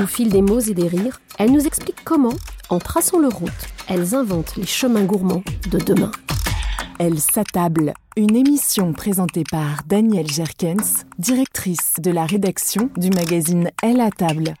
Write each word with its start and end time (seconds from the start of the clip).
Au 0.00 0.06
fil 0.06 0.28
des 0.30 0.42
mots 0.42 0.60
et 0.60 0.74
des 0.74 0.86
rires, 0.86 1.20
elles 1.40 1.50
nous 1.50 1.66
expliquent 1.66 2.04
comment, 2.04 2.34
en 2.68 2.78
traçant 2.78 3.18
leur 3.18 3.32
route, 3.32 3.50
elles 3.88 4.14
inventent 4.14 4.54
les 4.54 4.64
chemins 4.66 5.02
gourmands 5.02 5.42
de 5.72 5.78
demain. 5.78 6.12
Elle 7.00 7.18
s'attable. 7.18 7.94
Une 8.16 8.36
émission 8.36 8.92
présentée 8.92 9.42
par 9.50 9.82
Danielle 9.88 10.30
Jerkens, 10.30 11.04
directrice 11.18 11.94
de 12.00 12.12
la 12.12 12.26
rédaction 12.26 12.90
du 12.96 13.10
magazine 13.10 13.70
Elle 13.82 14.00
à 14.00 14.12
table. 14.12 14.54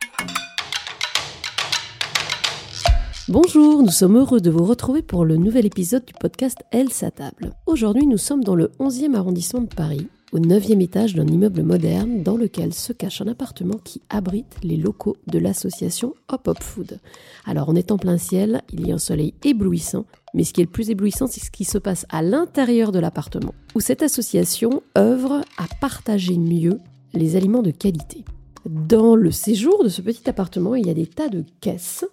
Bonjour, 3.28 3.84
nous 3.84 3.90
sommes 3.90 4.16
heureux 4.16 4.40
de 4.40 4.50
vous 4.50 4.64
retrouver 4.64 5.02
pour 5.02 5.24
le 5.24 5.36
nouvel 5.36 5.66
épisode 5.66 6.04
du 6.04 6.14
podcast 6.14 6.58
Elle 6.72 6.90
s'attable. 6.90 7.52
Aujourd'hui, 7.66 8.08
nous 8.08 8.18
sommes 8.18 8.42
dans 8.42 8.56
le 8.56 8.72
11e 8.80 9.14
arrondissement 9.14 9.60
de 9.60 9.72
Paris, 9.72 10.08
au 10.32 10.38
9e 10.38 10.82
étage 10.82 11.14
d'un 11.14 11.26
immeuble 11.26 11.62
moderne 11.62 12.22
dans 12.22 12.36
lequel 12.36 12.74
se 12.74 12.92
cache 12.92 13.20
un 13.20 13.28
appartement 13.28 13.78
qui 13.82 14.02
abrite 14.10 14.56
les 14.62 14.76
locaux 14.76 15.16
de 15.26 15.38
l'association 15.38 16.14
Hop 16.28 16.48
Hop 16.48 16.62
Food. 16.62 17.00
Alors 17.46 17.68
on 17.68 17.76
est 17.76 17.90
en 17.90 17.98
plein 17.98 18.18
ciel, 18.18 18.62
il 18.72 18.86
y 18.86 18.92
a 18.92 18.94
un 18.94 18.98
soleil 18.98 19.34
éblouissant, 19.44 20.04
mais 20.34 20.44
ce 20.44 20.52
qui 20.52 20.60
est 20.60 20.64
le 20.64 20.70
plus 20.70 20.90
éblouissant, 20.90 21.26
c'est 21.26 21.44
ce 21.44 21.50
qui 21.50 21.64
se 21.64 21.78
passe 21.78 22.04
à 22.10 22.22
l'intérieur 22.22 22.92
de 22.92 22.98
l'appartement, 22.98 23.54
où 23.74 23.80
cette 23.80 24.02
association 24.02 24.82
œuvre 24.96 25.42
à 25.56 25.66
partager 25.80 26.36
mieux 26.36 26.78
les 27.14 27.36
aliments 27.36 27.62
de 27.62 27.70
qualité. 27.70 28.24
Dans 28.68 29.16
le 29.16 29.30
séjour 29.30 29.82
de 29.82 29.88
ce 29.88 30.02
petit 30.02 30.28
appartement, 30.28 30.74
il 30.74 30.86
y 30.86 30.90
a 30.90 30.94
des 30.94 31.06
tas 31.06 31.28
de 31.28 31.44
caisses 31.60 32.04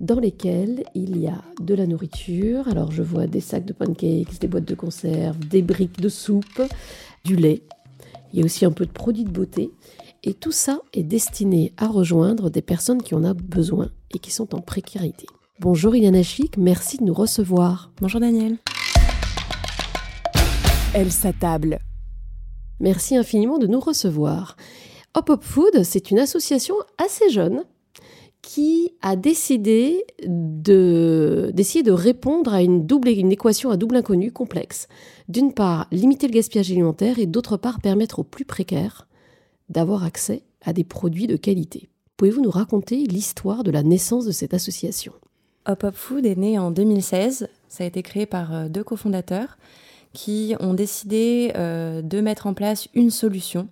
dans 0.00 0.20
lesquelles 0.20 0.84
il 0.94 1.18
y 1.18 1.26
a 1.26 1.42
de 1.60 1.74
la 1.74 1.86
nourriture. 1.86 2.68
Alors 2.68 2.92
je 2.92 3.02
vois 3.02 3.26
des 3.26 3.40
sacs 3.40 3.64
de 3.64 3.72
pancakes, 3.72 4.38
des 4.40 4.48
boîtes 4.48 4.64
de 4.64 4.74
conserve, 4.74 5.38
des 5.38 5.62
briques 5.62 6.00
de 6.00 6.08
soupe, 6.08 6.62
du 7.28 7.36
lait. 7.36 7.62
Il 8.32 8.38
y 8.38 8.42
a 8.42 8.44
aussi 8.46 8.64
un 8.64 8.72
peu 8.72 8.86
de 8.86 8.90
produits 8.90 9.24
de 9.24 9.30
beauté. 9.30 9.70
Et 10.24 10.32
tout 10.32 10.50
ça 10.50 10.80
est 10.94 11.02
destiné 11.02 11.72
à 11.76 11.86
rejoindre 11.86 12.50
des 12.50 12.62
personnes 12.62 13.02
qui 13.02 13.14
en 13.14 13.24
ont 13.24 13.34
besoin 13.34 13.90
et 14.10 14.18
qui 14.18 14.30
sont 14.30 14.54
en 14.54 14.60
précarité. 14.60 15.26
Bonjour 15.60 15.94
Iliana 15.94 16.22
Chic, 16.22 16.56
merci 16.56 16.96
de 16.96 17.04
nous 17.04 17.14
recevoir. 17.14 17.92
Bonjour 18.00 18.20
Daniel. 18.20 18.56
Elle 20.94 21.12
s'attable. 21.12 21.78
Merci 22.80 23.16
infiniment 23.16 23.58
de 23.58 23.66
nous 23.66 23.80
recevoir. 23.80 24.56
Hop 25.14 25.28
Hop 25.28 25.44
Food, 25.44 25.82
c'est 25.84 26.10
une 26.10 26.18
association 26.18 26.76
assez 26.96 27.28
jeune 27.30 27.64
qui 28.48 28.94
a 29.02 29.14
décidé 29.14 30.06
de 30.26 31.50
d'essayer 31.52 31.82
de 31.82 31.92
répondre 31.92 32.54
à 32.54 32.62
une 32.62 32.86
double 32.86 33.08
équation 33.08 33.68
à 33.68 33.76
double 33.76 33.96
inconnu 33.96 34.32
complexe. 34.32 34.88
D'une 35.28 35.52
part, 35.52 35.86
limiter 35.92 36.28
le 36.28 36.32
gaspillage 36.32 36.70
alimentaire 36.70 37.18
et 37.18 37.26
d'autre 37.26 37.58
part 37.58 37.78
permettre 37.82 38.20
aux 38.20 38.24
plus 38.24 38.46
précaires 38.46 39.06
d'avoir 39.68 40.02
accès 40.02 40.44
à 40.62 40.72
des 40.72 40.82
produits 40.82 41.26
de 41.26 41.36
qualité. 41.36 41.90
Pouvez-vous 42.16 42.40
nous 42.40 42.50
raconter 42.50 43.04
l'histoire 43.04 43.64
de 43.64 43.70
la 43.70 43.82
naissance 43.82 44.24
de 44.24 44.32
cette 44.32 44.54
association? 44.54 45.12
Hop 45.66 45.84
Hop 45.84 45.94
Food 45.94 46.24
est 46.24 46.38
né 46.38 46.58
en 46.58 46.70
2016. 46.70 47.50
Ça 47.68 47.84
a 47.84 47.86
été 47.86 48.02
créé 48.02 48.24
par 48.24 48.54
euh, 48.54 48.68
deux 48.70 48.82
cofondateurs 48.82 49.58
qui 50.14 50.54
ont 50.58 50.72
décidé 50.72 51.52
euh, 51.54 52.00
de 52.00 52.22
mettre 52.22 52.46
en 52.46 52.54
place 52.54 52.88
une 52.94 53.10
solution 53.10 53.68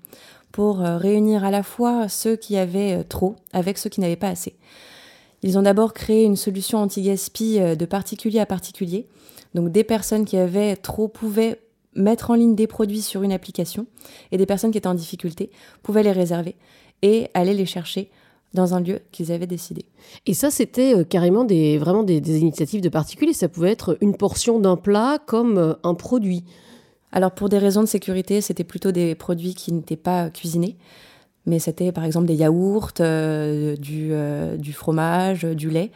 pour 0.57 0.81
euh, 0.81 0.97
réunir 0.97 1.45
à 1.45 1.51
la 1.51 1.63
fois 1.63 2.09
ceux 2.09 2.35
qui 2.35 2.57
avaient 2.57 3.05
trop 3.05 3.37
avec 3.53 3.77
ceux 3.77 3.91
qui 3.91 4.01
n'avaient 4.01 4.17
pas 4.17 4.31
assez. 4.31 4.55
Ils 5.43 5.59
ont 5.59 5.63
d'abord 5.63 5.93
créé 5.93 6.25
une 6.25 6.35
solution 6.35 6.79
anti-gaspi 6.79 7.59
de 7.61 7.85
particulier 7.85 8.41
à 8.41 8.47
particulier. 8.47 9.07
Donc 9.55 9.71
des 9.71 9.85
personnes 9.85 10.25
qui 10.25 10.39
avaient 10.39 10.75
trop 10.75 11.09
pouvaient 11.09 11.61
mettre 11.95 12.31
en 12.31 12.35
ligne 12.37 12.55
des 12.55 12.67
produits 12.67 13.03
sur 13.03 13.23
une 13.23 13.33
application 13.33 13.87
et 14.33 14.39
des 14.39 14.47
personnes 14.47 14.71
qui 14.71 14.79
étaient 14.79 14.87
en 14.87 14.95
difficulté 14.95 15.51
pouvaient 15.83 16.03
les 16.03 16.13
réserver 16.13 16.57
et 17.03 17.29
aller 17.35 17.53
les 17.53 17.67
chercher 17.67 18.11
dans 18.55 18.73
un 18.73 18.81
lieu 18.81 19.01
qu'ils 19.13 19.33
avaient 19.33 19.47
décidé. 19.47 19.85
Et 20.25 20.33
ça, 20.33 20.51
c'était 20.51 20.97
euh, 20.97 21.05
carrément 21.05 21.45
des, 21.45 21.77
vraiment 21.77 22.03
des, 22.03 22.23
des 22.23 22.39
initiatives 22.39 22.81
de 22.81 22.89
particuliers. 22.89 23.35
Ça 23.35 23.51
pouvait 23.51 23.73
être 23.73 23.99
une 24.01 24.17
portion 24.17 24.59
d'un 24.59 24.77
plat 24.77 25.19
comme 25.27 25.59
euh, 25.59 25.75
un 25.85 25.93
produit. 25.93 26.45
Alors 27.17 27.31
pour 27.31 27.49
des 27.49 27.57
raisons 27.57 27.81
de 27.81 27.87
sécurité, 27.87 28.43
c'était 28.43 28.63
plutôt 28.63 28.93
des 28.93 29.15
produits 29.15 29.55
qui 29.55 29.73
n'étaient 29.73 29.97
pas 29.97 30.29
cuisinés, 30.29 30.77
mais 31.47 31.59
c'était 31.59 31.91
par 31.91 32.05
exemple 32.05 32.27
des 32.27 32.35
yaourts, 32.35 32.91
euh, 33.01 33.75
du, 33.77 34.09
euh, 34.11 34.59
du, 34.59 34.75
fromage, 34.75 35.45
du 35.45 35.71
lait, 35.71 35.93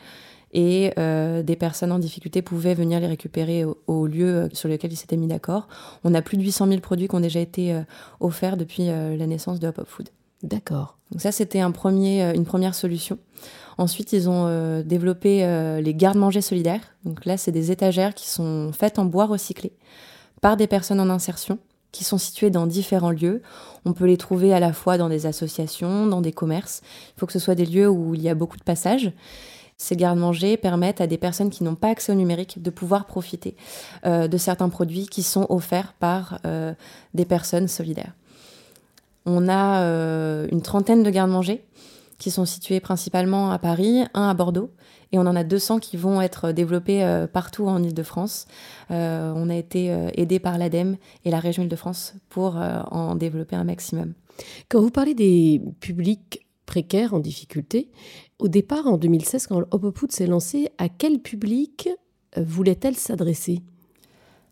et 0.55 0.95
euh, 0.99 1.43
des 1.43 1.57
personnes 1.57 1.93
en 1.93 1.99
difficulté 1.99 2.41
pouvaient 2.41 2.73
venir 2.73 3.01
les 3.01 3.07
récupérer 3.07 3.67
au, 3.67 3.77
au 3.87 4.07
lieu 4.07 4.49
sur 4.55 4.71
lequel 4.71 4.95
ils 4.95 4.97
s'étaient 4.97 5.19
mis 5.19 5.27
d'accord. 5.27 5.69
On 6.05 6.15
a 6.15 6.23
plus 6.23 6.39
de 6.39 6.43
800 6.43 6.69
000 6.69 6.81
produits 6.81 7.07
qui 7.07 7.15
ont 7.15 7.21
déjà 7.21 7.41
été 7.41 7.79
offerts 8.21 8.57
depuis 8.57 8.87
la 8.87 9.27
naissance 9.27 9.61
de 9.61 9.69
Hop 9.69 9.77
Hop 9.77 9.89
Food. 9.89 10.09
D'accord. 10.43 10.97
Donc 11.11 11.21
ça, 11.21 11.33
c'était 11.33 11.61
un 11.61 11.71
premier, 11.71 12.35
une 12.35 12.47
première 12.47 12.75
solution. 12.75 13.19
Ensuite, 13.77 14.15
ils 14.15 14.31
ont 14.31 14.81
développé 14.87 15.47
les 15.83 15.95
gardes-manger 15.95 16.41
solidaires. 16.41 16.95
Donc 17.05 17.27
là, 17.27 17.37
c'est 17.37 17.53
des 17.53 17.71
étagères 17.71 18.15
qui 18.15 18.27
sont 18.31 18.73
faites 18.73 18.99
en 18.99 19.05
bois 19.05 19.27
recyclé 19.27 19.75
par 20.41 20.57
des 20.57 20.67
personnes 20.67 21.01
en 21.01 21.11
insertion 21.11 21.59
qui 21.93 22.05
sont 22.05 22.19
situées 22.19 22.51
dans 22.51 22.67
différents 22.67 23.11
lieux. 23.11 23.43
On 23.85 23.93
peut 23.93 24.07
les 24.07 24.17
trouver 24.17 24.55
à 24.55 24.61
la 24.61 24.73
fois 24.73 24.97
dans 24.97 25.09
des 25.09 25.27
associations, 25.27 26.07
dans 26.07 26.21
des 26.21 26.33
commerces. 26.33 26.83
Il 27.17 27.21
faut 27.21 27.27
que 27.27 27.33
ce 27.33 27.39
soit 27.39 27.55
des 27.55 27.67
lieux 27.67 27.89
où 27.89 28.15
il 28.15 28.23
y 28.23 28.29
a 28.29 28.35
beaucoup 28.35 28.57
de 28.57 28.63
passages. 28.63 29.13
Ces 29.77 29.97
gardes-manger 29.97 30.59
permettent 30.59 31.01
à 31.01 31.07
des 31.07 31.17
personnes 31.17 31.49
qui 31.49 31.65
n'ont 31.65 31.75
pas 31.75 31.89
accès 31.89 32.13
au 32.13 32.15
numérique 32.15 32.63
de 32.63 32.69
pouvoir 32.69 33.07
profiter 33.07 33.57
euh, 34.05 34.29
de 34.29 34.37
certains 34.37 34.69
produits 34.69 35.07
qui 35.07 35.23
sont 35.23 35.47
offerts 35.49 35.95
par 35.95 36.39
euh, 36.45 36.75
des 37.15 37.25
personnes 37.25 37.67
solidaires. 37.67 38.13
On 39.25 39.49
a 39.49 39.81
euh, 39.81 40.47
une 40.53 40.61
trentaine 40.61 41.03
de 41.03 41.11
gardes-manger 41.11 41.65
qui 42.19 42.31
sont 42.31 42.45
situés 42.45 42.81
principalement 42.81 43.51
à 43.51 43.59
Paris, 43.59 44.05
un 44.13 44.29
à 44.29 44.35
Bordeaux, 44.35 44.71
et 45.13 45.19
on 45.19 45.23
en 45.23 45.37
a 45.37 45.45
200 45.45 45.79
qui 45.81 45.97
vont 45.97 46.21
être 46.21 46.53
développés 46.53 47.27
partout 47.33 47.67
en 47.67 47.83
Ile-de-France. 47.83 48.47
on 48.91 49.51
a 49.51 49.57
été 49.57 49.87
aidé 50.15 50.39
par 50.39 50.57
l'ADEME 50.57 50.97
et 51.25 51.31
la 51.31 51.41
région 51.41 51.63
Ile-de-France 51.63 52.15
pour 52.29 52.57
en 52.57 53.17
développer 53.17 53.57
un 53.57 53.65
maximum. 53.65 54.15
Quand 54.69 54.81
vous 54.81 54.91
parlez 54.91 55.15
des 55.15 55.61
publics 55.81 56.47
précaires 56.67 57.15
en 57.15 57.19
difficulté, 57.19 57.91
au 58.39 58.49
départ, 58.49 58.87
en 58.87 58.97
2016, 58.97 59.49
quand 59.49 59.93
Food 59.95 60.13
s'est 60.13 60.27
lancé, 60.27 60.69
à 60.79 60.89
quel 60.89 61.19
public 61.19 61.89
euh, 62.39 62.45
voulait-elle 62.47 62.97
s'adresser? 62.97 63.61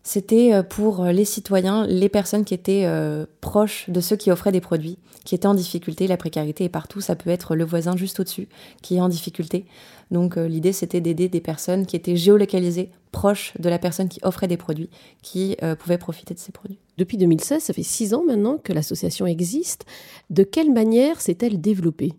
C'était 0.03 0.53
euh, 0.53 0.63
pour 0.63 1.05
les 1.05 1.25
citoyens, 1.25 1.85
les 1.85 2.09
personnes 2.09 2.45
qui 2.45 2.53
étaient 2.53 2.85
euh, 2.85 3.25
proches 3.41 3.89
de 3.89 3.99
ceux 4.01 4.15
qui 4.15 4.31
offraient 4.31 4.51
des 4.51 4.61
produits, 4.61 4.97
qui 5.25 5.35
étaient 5.35 5.47
en 5.47 5.53
difficulté. 5.53 6.07
La 6.07 6.17
précarité 6.17 6.63
est 6.63 6.69
partout, 6.69 7.01
ça 7.01 7.15
peut 7.15 7.29
être 7.29 7.55
le 7.55 7.65
voisin 7.65 7.95
juste 7.95 8.19
au-dessus 8.19 8.47
qui 8.81 8.95
est 8.95 9.01
en 9.01 9.09
difficulté. 9.09 9.65
Donc 10.11 10.37
l'idée, 10.37 10.73
c'était 10.73 11.01
d'aider 11.01 11.29
des 11.29 11.41
personnes 11.41 11.85
qui 11.85 11.95
étaient 11.95 12.15
géolocalisées, 12.15 12.89
proches 13.11 13.53
de 13.59 13.69
la 13.69 13.77
personne 13.77 14.09
qui 14.09 14.19
offrait 14.23 14.47
des 14.47 14.57
produits, 14.57 14.89
qui 15.21 15.55
pouvaient 15.77 15.99
profiter 15.99 16.33
de 16.33 16.39
ces 16.39 16.51
produits. 16.51 16.79
Depuis 16.97 17.17
2016, 17.17 17.61
ça 17.61 17.73
fait 17.73 17.83
six 17.83 18.15
ans 18.15 18.23
maintenant 18.25 18.57
que 18.57 18.73
l'association 18.73 19.27
existe. 19.27 19.85
De 20.31 20.41
quelle 20.41 20.73
manière 20.73 21.21
s'est-elle 21.21 21.61
développée? 21.61 22.13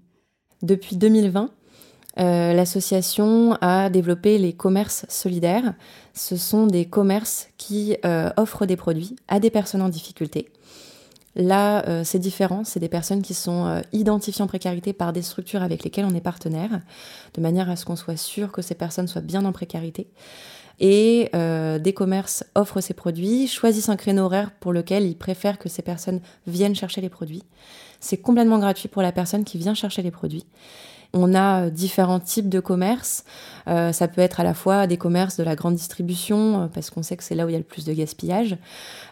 Depuis 0.63 0.97
2020, 0.97 1.51
euh, 2.21 2.53
l'association 2.53 3.57
a 3.63 3.89
développé 3.89 4.37
les 4.37 4.53
commerces 4.53 5.07
solidaires. 5.09 5.75
Ce 6.13 6.37
sont 6.37 6.67
des 6.67 6.85
commerces 6.85 7.49
qui 7.57 7.97
euh, 8.05 8.31
offrent 8.37 8.67
des 8.67 8.77
produits 8.77 9.17
à 9.29 9.41
des 9.41 9.51
personnes 9.51 9.81
en 9.81 9.89
difficulté. 9.89 10.51
Là, 11.37 11.89
euh, 11.89 12.03
c'est 12.05 12.19
différent. 12.19 12.63
C'est 12.65 12.81
des 12.81 12.89
personnes 12.89 13.23
qui 13.23 13.33
sont 13.33 13.83
identifiées 13.93 14.43
en 14.43 14.49
précarité 14.49 14.93
par 14.93 15.13
des 15.13 15.23
structures 15.23 15.63
avec 15.63 15.83
lesquelles 15.85 16.05
on 16.05 16.15
est 16.15 16.21
partenaire, 16.21 16.81
de 17.35 17.41
manière 17.41 17.71
à 17.71 17.77
ce 17.77 17.87
qu'on 17.87 17.97
soit 17.97 18.19
sûr 18.19 18.53
que 18.53 18.61
ces 18.61 18.75
personnes 18.75 19.09
soient 19.09 19.23
bien 19.23 19.45
en 19.45 19.53
précarité. 19.53 20.09
Et 20.83 21.31
des 21.33 21.93
commerces 21.93 22.43
offrent 22.55 22.81
ces 22.81 22.95
produits, 22.95 23.47
choisissent 23.47 23.91
un 23.91 23.97
créneau 23.97 24.25
horaire 24.25 24.51
pour 24.61 24.73
lequel 24.73 25.05
ils 25.05 25.17
préfèrent 25.17 25.59
que 25.59 25.69
ces 25.69 25.83
personnes 25.83 26.21
viennent 26.47 26.75
chercher 26.75 27.01
les 27.01 27.11
produits. 27.11 27.45
C'est 28.01 28.17
complètement 28.17 28.59
gratuit 28.59 28.89
pour 28.89 29.03
la 29.03 29.13
personne 29.13 29.45
qui 29.45 29.59
vient 29.59 29.75
chercher 29.75 30.03
les 30.03 30.11
produits. 30.11 30.47
On 31.13 31.35
a 31.35 31.63
euh, 31.67 31.71
différents 31.71 32.21
types 32.21 32.49
de 32.49 32.61
commerces. 32.61 33.25
Euh, 33.69 33.93
ça 33.93 34.09
peut 34.09 34.21
être 34.21 34.41
à 34.41 34.45
la 34.45 34.55
fois 34.55 34.87
des 34.87 34.97
commerces 34.97 35.37
de 35.37 35.43
la 35.43 35.57
grande 35.57 35.75
distribution, 35.75 36.63
euh, 36.63 36.67
parce 36.67 36.91
qu'on 36.91 37.03
sait 37.03 37.17
que 37.17 37.25
c'est 37.25 37.35
là 37.35 37.47
où 37.47 37.49
il 37.49 37.53
y 37.53 37.57
a 37.57 37.59
le 37.59 37.65
plus 37.65 37.85
de 37.85 37.93
gaspillage, 37.93 38.57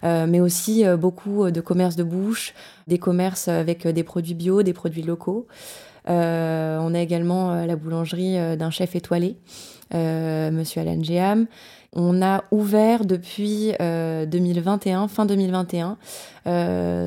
mais 0.03 0.41
aussi 0.41 0.85
beaucoup 0.99 1.51
de 1.51 1.61
commerces 1.61 1.97
de 1.97 2.05
bouche, 2.05 2.55
des 2.87 2.99
commerces 2.99 3.49
avec 3.49 3.87
des 3.87 4.03
produits 4.05 4.35
bio, 4.35 4.63
des 4.63 4.73
produits 4.73 5.03
locaux. 5.03 5.47
on 6.07 6.95
a 6.95 6.99
également 7.01 7.65
la 7.67 7.77
boulangerie 7.77 8.57
d'un 8.57 8.71
chef 8.71 8.95
étoilé, 8.95 9.37
Monsieur 9.93 10.81
Alan 10.83 11.03
Géam. 11.03 11.47
On 11.95 12.23
a 12.23 12.45
ouvert 12.51 13.05
depuis 13.05 13.73
2021, 13.79 15.09
fin 15.09 15.27
2021, 15.27 15.97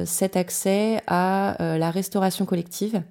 cet 0.06 0.36
accès 0.36 1.02
à 1.08 1.56
la 1.60 1.92
restauration 1.92 2.46
collective 2.46 3.02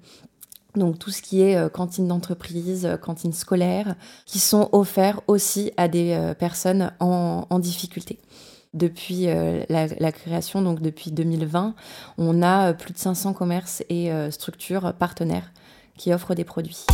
donc 0.75 0.99
tout 0.99 1.11
ce 1.11 1.21
qui 1.21 1.41
est 1.41 1.55
euh, 1.55 1.69
cantine 1.69 2.07
d'entreprise, 2.07 2.85
euh, 2.85 2.97
cantine 2.97 3.33
scolaire, 3.33 3.95
qui 4.25 4.39
sont 4.39 4.69
offerts 4.71 5.21
aussi 5.27 5.71
à 5.77 5.87
des 5.87 6.11
euh, 6.11 6.33
personnes 6.33 6.91
en, 6.99 7.59
difficulté. 7.59 8.19
Depuis 8.73 9.25
la, 9.25 10.11
création, 10.13 10.61
donc 10.61 10.81
depuis 10.81 11.11
2020, 11.11 11.75
on 12.17 12.41
a 12.41 12.73
plus 12.73 12.93
de 12.93 12.97
500 12.97 13.33
commerces 13.33 13.83
et 13.89 14.09
structures 14.31 14.93
partenaires 14.93 15.51
qui 15.97 16.13
offrent 16.13 16.33
des 16.33 16.45
produits. 16.45 16.85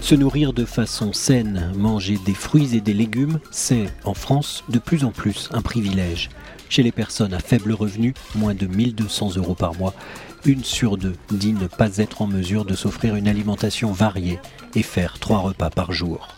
Se 0.00 0.14
nourrir 0.14 0.54
de 0.54 0.64
façon 0.64 1.12
saine, 1.12 1.72
manger 1.76 2.18
des 2.24 2.34
fruits 2.34 2.74
et 2.74 2.80
des 2.80 2.94
légumes, 2.94 3.38
c'est, 3.50 3.86
en 4.04 4.14
France, 4.14 4.64
de 4.70 4.78
plus 4.78 5.04
en 5.04 5.12
plus 5.12 5.50
un 5.52 5.60
privilège. 5.60 6.30
Chez 6.70 6.84
les 6.84 6.92
personnes 6.92 7.34
à 7.34 7.40
faible 7.40 7.72
revenu, 7.72 8.14
moins 8.36 8.54
de 8.54 8.68
1200 8.68 9.32
euros 9.36 9.56
par 9.56 9.74
mois, 9.74 9.92
une 10.44 10.62
sur 10.62 10.96
deux 10.96 11.16
dit 11.32 11.52
ne 11.52 11.66
pas 11.66 11.96
être 11.96 12.22
en 12.22 12.28
mesure 12.28 12.64
de 12.64 12.76
s'offrir 12.76 13.16
une 13.16 13.26
alimentation 13.26 13.90
variée 13.90 14.38
et 14.76 14.84
faire 14.84 15.18
trois 15.18 15.38
repas 15.38 15.68
par 15.68 15.90
jour. 15.90 16.28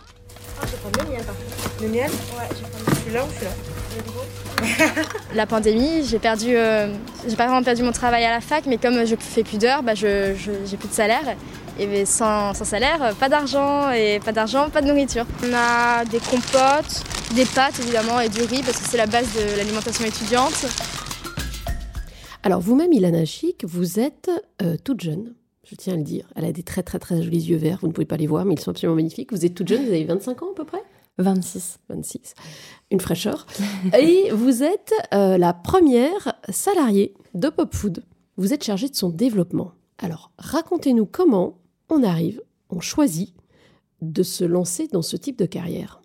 le 1.79 1.87
miel 1.87 2.09
Le 3.07 3.13
là 3.13 3.25
La 5.35 5.45
pandémie, 5.45 6.03
j'ai 6.03 6.17
perdu, 6.17 6.55
euh, 6.55 6.91
j'ai 7.27 7.35
pas 7.35 7.45
vraiment 7.45 7.61
perdu 7.61 7.83
mon 7.83 7.91
travail 7.91 8.25
à 8.25 8.31
la 8.31 8.41
fac, 8.41 8.65
mais 8.65 8.77
comme 8.77 9.05
je 9.05 9.15
fais 9.19 9.43
plus 9.43 9.59
d'heures, 9.59 9.83
bah 9.83 9.93
je, 9.93 10.33
j'ai 10.65 10.77
plus 10.77 10.87
de 10.87 10.93
salaire. 10.93 11.35
Et 11.79 12.05
sans, 12.05 12.53
sans 12.53 12.65
salaire, 12.65 13.15
pas 13.19 13.29
d'argent, 13.29 13.91
et 13.91 14.19
pas 14.19 14.31
d'argent, 14.31 14.69
pas 14.69 14.81
de 14.81 14.87
nourriture. 14.87 15.25
On 15.43 15.53
a 15.53 16.05
des 16.05 16.19
compotes, 16.19 17.03
des 17.35 17.45
pâtes 17.45 17.79
évidemment 17.79 18.19
et 18.19 18.29
du 18.29 18.43
riz 18.43 18.61
parce 18.61 18.79
que 18.79 18.87
c'est 18.87 18.97
la 18.97 19.07
base 19.07 19.33
de 19.33 19.57
l'alimentation 19.57 20.05
étudiante. 20.05 20.65
Alors 22.43 22.59
vous-même, 22.59 22.91
Ilana 22.93 23.25
Chic, 23.25 23.63
vous 23.65 23.99
êtes 23.99 24.29
euh, 24.61 24.75
toute 24.83 25.01
jeune, 25.01 25.33
je 25.63 25.75
tiens 25.75 25.93
à 25.93 25.97
le 25.97 26.03
dire. 26.03 26.27
Elle 26.35 26.45
a 26.45 26.51
des 26.51 26.61
très 26.61 26.83
très 26.83 26.99
très 26.99 27.23
jolis 27.23 27.49
yeux 27.49 27.57
verts, 27.57 27.79
vous 27.81 27.87
ne 27.87 27.93
pouvez 27.93 28.05
pas 28.05 28.17
les 28.17 28.27
voir, 28.27 28.45
mais 28.45 28.53
ils 28.53 28.59
sont 28.59 28.71
absolument 28.71 28.97
magnifiques. 28.97 29.31
Vous 29.31 29.45
êtes 29.45 29.55
toute 29.55 29.67
jeune, 29.67 29.83
vous 29.83 29.91
avez 29.91 30.03
25 30.03 30.43
ans 30.43 30.51
à 30.51 30.55
peu 30.55 30.65
près? 30.65 30.83
26. 31.17 31.79
26. 31.89 32.33
Une 32.91 32.99
fraîcheur. 32.99 33.47
Et 33.99 34.29
vous 34.31 34.61
êtes 34.61 34.93
euh, 35.13 35.37
la 35.37 35.53
première 35.53 36.33
salariée 36.49 37.13
de 37.33 37.49
Pop 37.49 37.73
Food. 37.73 38.03
Vous 38.37 38.53
êtes 38.53 38.63
chargée 38.63 38.89
de 38.89 38.95
son 38.95 39.09
développement. 39.09 39.71
Alors, 39.99 40.31
racontez-nous 40.37 41.05
comment 41.05 41.59
on 41.93 42.03
arrive, 42.03 42.41
on 42.69 42.79
choisit 42.79 43.33
de 44.01 44.23
se 44.23 44.43
lancer 44.43 44.87
dans 44.91 45.01
ce 45.01 45.15
type 45.15 45.37
de 45.37 45.45
carrière. 45.45 46.01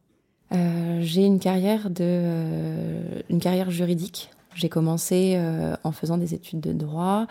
Euh, 0.53 0.99
j'ai 1.03 1.25
une 1.25 1.41
carrière 1.41 1.91
de 1.91 1.97
euh, 2.01 3.21
une 3.29 3.41
carrière 3.41 3.71
juridique. 3.71 4.31
J'ai 4.55 4.69
commencé 4.69 5.35
euh, 5.37 5.77
en 5.85 5.93
faisant 5.93 6.17
des 6.17 6.35
études 6.35 6.61
de 6.61 6.73
droit 6.73 7.27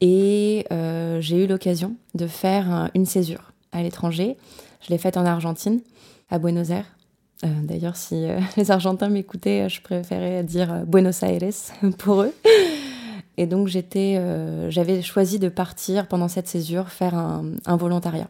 et 0.00 0.66
j'ai 1.20 1.44
eu 1.44 1.46
l'occasion 1.46 1.96
de 2.14 2.26
faire 2.26 2.90
une 2.94 3.06
césure 3.06 3.52
à 3.72 3.82
l'étranger. 3.82 4.36
Je 4.82 4.90
l'ai 4.90 4.98
faite 4.98 5.16
en 5.16 5.24
Argentine, 5.24 5.80
à 6.30 6.38
Buenos 6.38 6.70
Aires. 6.70 6.96
D'ailleurs, 7.42 7.96
si 7.96 8.26
les 8.56 8.70
Argentins 8.70 9.08
m'écoutaient, 9.08 9.68
je 9.68 9.80
préférais 9.80 10.42
dire 10.42 10.84
Buenos 10.86 11.22
Aires 11.22 11.40
pour 11.98 12.22
eux. 12.22 12.34
Et 13.36 13.46
donc 13.46 13.68
j'étais, 13.68 14.20
j'avais 14.70 15.02
choisi 15.02 15.38
de 15.38 15.48
partir 15.48 16.06
pendant 16.06 16.28
cette 16.28 16.46
césure 16.46 16.88
faire 16.88 17.14
un, 17.14 17.76
volontariat. 17.76 18.28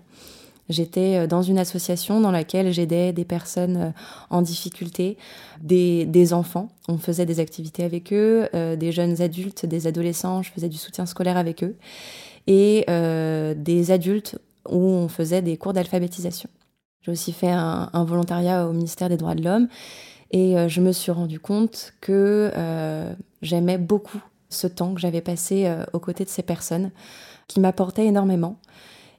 J'étais 0.69 1.17
euh, 1.17 1.27
dans 1.27 1.43
une 1.43 1.59
association 1.59 2.21
dans 2.21 2.31
laquelle 2.31 2.73
j'aidais 2.73 3.13
des 3.13 3.25
personnes 3.25 3.77
euh, 3.77 3.91
en 4.31 4.43
difficulté, 4.43 5.19
des, 5.61 6.33
enfants. 6.33 6.69
On 6.89 6.97
faisait 6.97 7.27
des 7.27 7.41
activités 7.41 7.85
avec 7.85 8.13
eux, 8.13 8.49
euh, 8.55 8.77
des 8.77 8.93
jeunes 8.93 9.21
adultes, 9.21 9.67
des 9.67 9.87
adolescents. 9.87 10.43
Je 10.43 10.51
faisais 10.51 10.69
du 10.69 10.79
soutien 10.79 11.07
scolaire 11.07 11.37
avec 11.37 11.63
eux. 11.63 11.77
Et 12.47 12.85
des 12.87 13.91
adultes 13.91 14.39
où 14.69 14.77
on 14.77 15.09
faisait 15.09 15.41
des 15.41 15.57
cours 15.57 15.73
d'alphabétisation. 15.73 16.51
J'ai 17.01 17.11
aussi 17.11 17.33
fait 17.33 17.51
un, 17.51 18.05
volontariat 18.05 18.67
au 18.67 18.73
ministère 18.73 19.09
des 19.09 19.17
Droits 19.17 19.35
de 19.35 19.43
l'Homme. 19.43 19.69
Et 20.31 20.55
je 20.69 20.81
me 20.83 20.93
suis 20.93 21.11
rendu 21.11 21.41
compte 21.41 21.95
que 22.03 22.53
j'aimais 23.41 23.79
beaucoup 23.79 24.23
ce 24.55 24.67
temps 24.67 24.95
que 24.95 25.01
j'avais 25.01 25.21
passé 25.21 25.71
aux 25.93 25.99
côtés 25.99 26.25
de 26.25 26.31
ces 26.31 26.43
personnes, 26.43 26.91
qui 27.49 27.61
m'apportaient 27.61 28.07
énormément. 28.07 28.57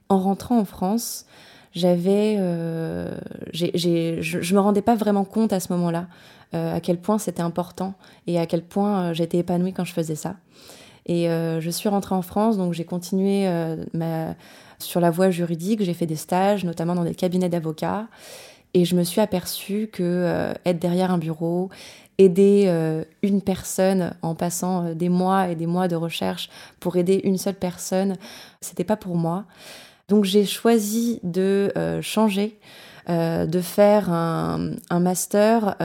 En 0.08 0.18
rentrant 0.18 0.58
en 0.58 0.64
France, 0.64 1.26
j'avais, 1.76 2.36
euh, 2.38 3.10
je, 3.52 4.54
me 4.54 4.60
rendais 4.60 4.82
pas 4.82 4.94
vraiment 4.94 5.24
compte 5.24 5.52
à 5.52 5.60
ce 5.60 5.70
moment-là 5.74 6.06
euh, 6.54 6.74
à 6.74 6.80
quel 6.80 6.96
point 6.98 7.18
c'était 7.18 7.42
important 7.42 7.92
et 8.26 8.38
à 8.38 8.46
quel 8.46 8.62
point 8.62 9.10
euh, 9.10 9.14
j'étais 9.14 9.38
épanouie 9.38 9.74
quand 9.74 9.84
je 9.84 9.92
faisais 9.92 10.14
ça. 10.14 10.36
Et 11.08 11.28
je 11.28 11.70
suis 11.70 11.88
rentrée 11.88 12.16
en 12.16 12.22
France, 12.22 12.56
donc 12.56 12.72
j'ai 12.72 12.84
continué 12.84 13.48
ma, 13.94 14.34
sur 14.80 14.98
la 14.98 15.12
voie 15.12 15.30
juridique. 15.30 15.80
J'ai 15.84 15.94
fait 15.94 16.04
des 16.04 16.16
stages, 16.16 16.64
notamment 16.64 16.96
dans 16.96 17.04
des 17.04 17.14
cabinets 17.14 17.48
d'avocats, 17.48 18.08
et 18.74 18.84
je 18.84 18.96
me 18.96 19.04
suis 19.04 19.20
aperçue 19.20 19.88
que 19.92 20.52
être 20.64 20.80
derrière 20.80 21.12
un 21.12 21.18
bureau 21.18 21.70
aider 22.18 22.72
une 23.22 23.42
personne 23.42 24.14
en 24.22 24.34
passant 24.34 24.94
des 24.94 25.08
mois 25.08 25.48
et 25.48 25.54
des 25.54 25.66
mois 25.66 25.88
de 25.88 25.96
recherche 25.96 26.48
pour 26.80 26.96
aider 26.96 27.20
une 27.24 27.38
seule 27.38 27.54
personne, 27.54 28.16
c'était 28.60 28.84
pas 28.84 28.96
pour 28.96 29.16
moi. 29.16 29.44
Donc 30.08 30.24
j'ai 30.24 30.44
choisi 30.46 31.20
de 31.22 31.72
changer, 32.00 32.58
de 33.08 33.60
faire 33.60 34.10
un, 34.10 34.72
un 34.88 35.00
master 35.00 35.76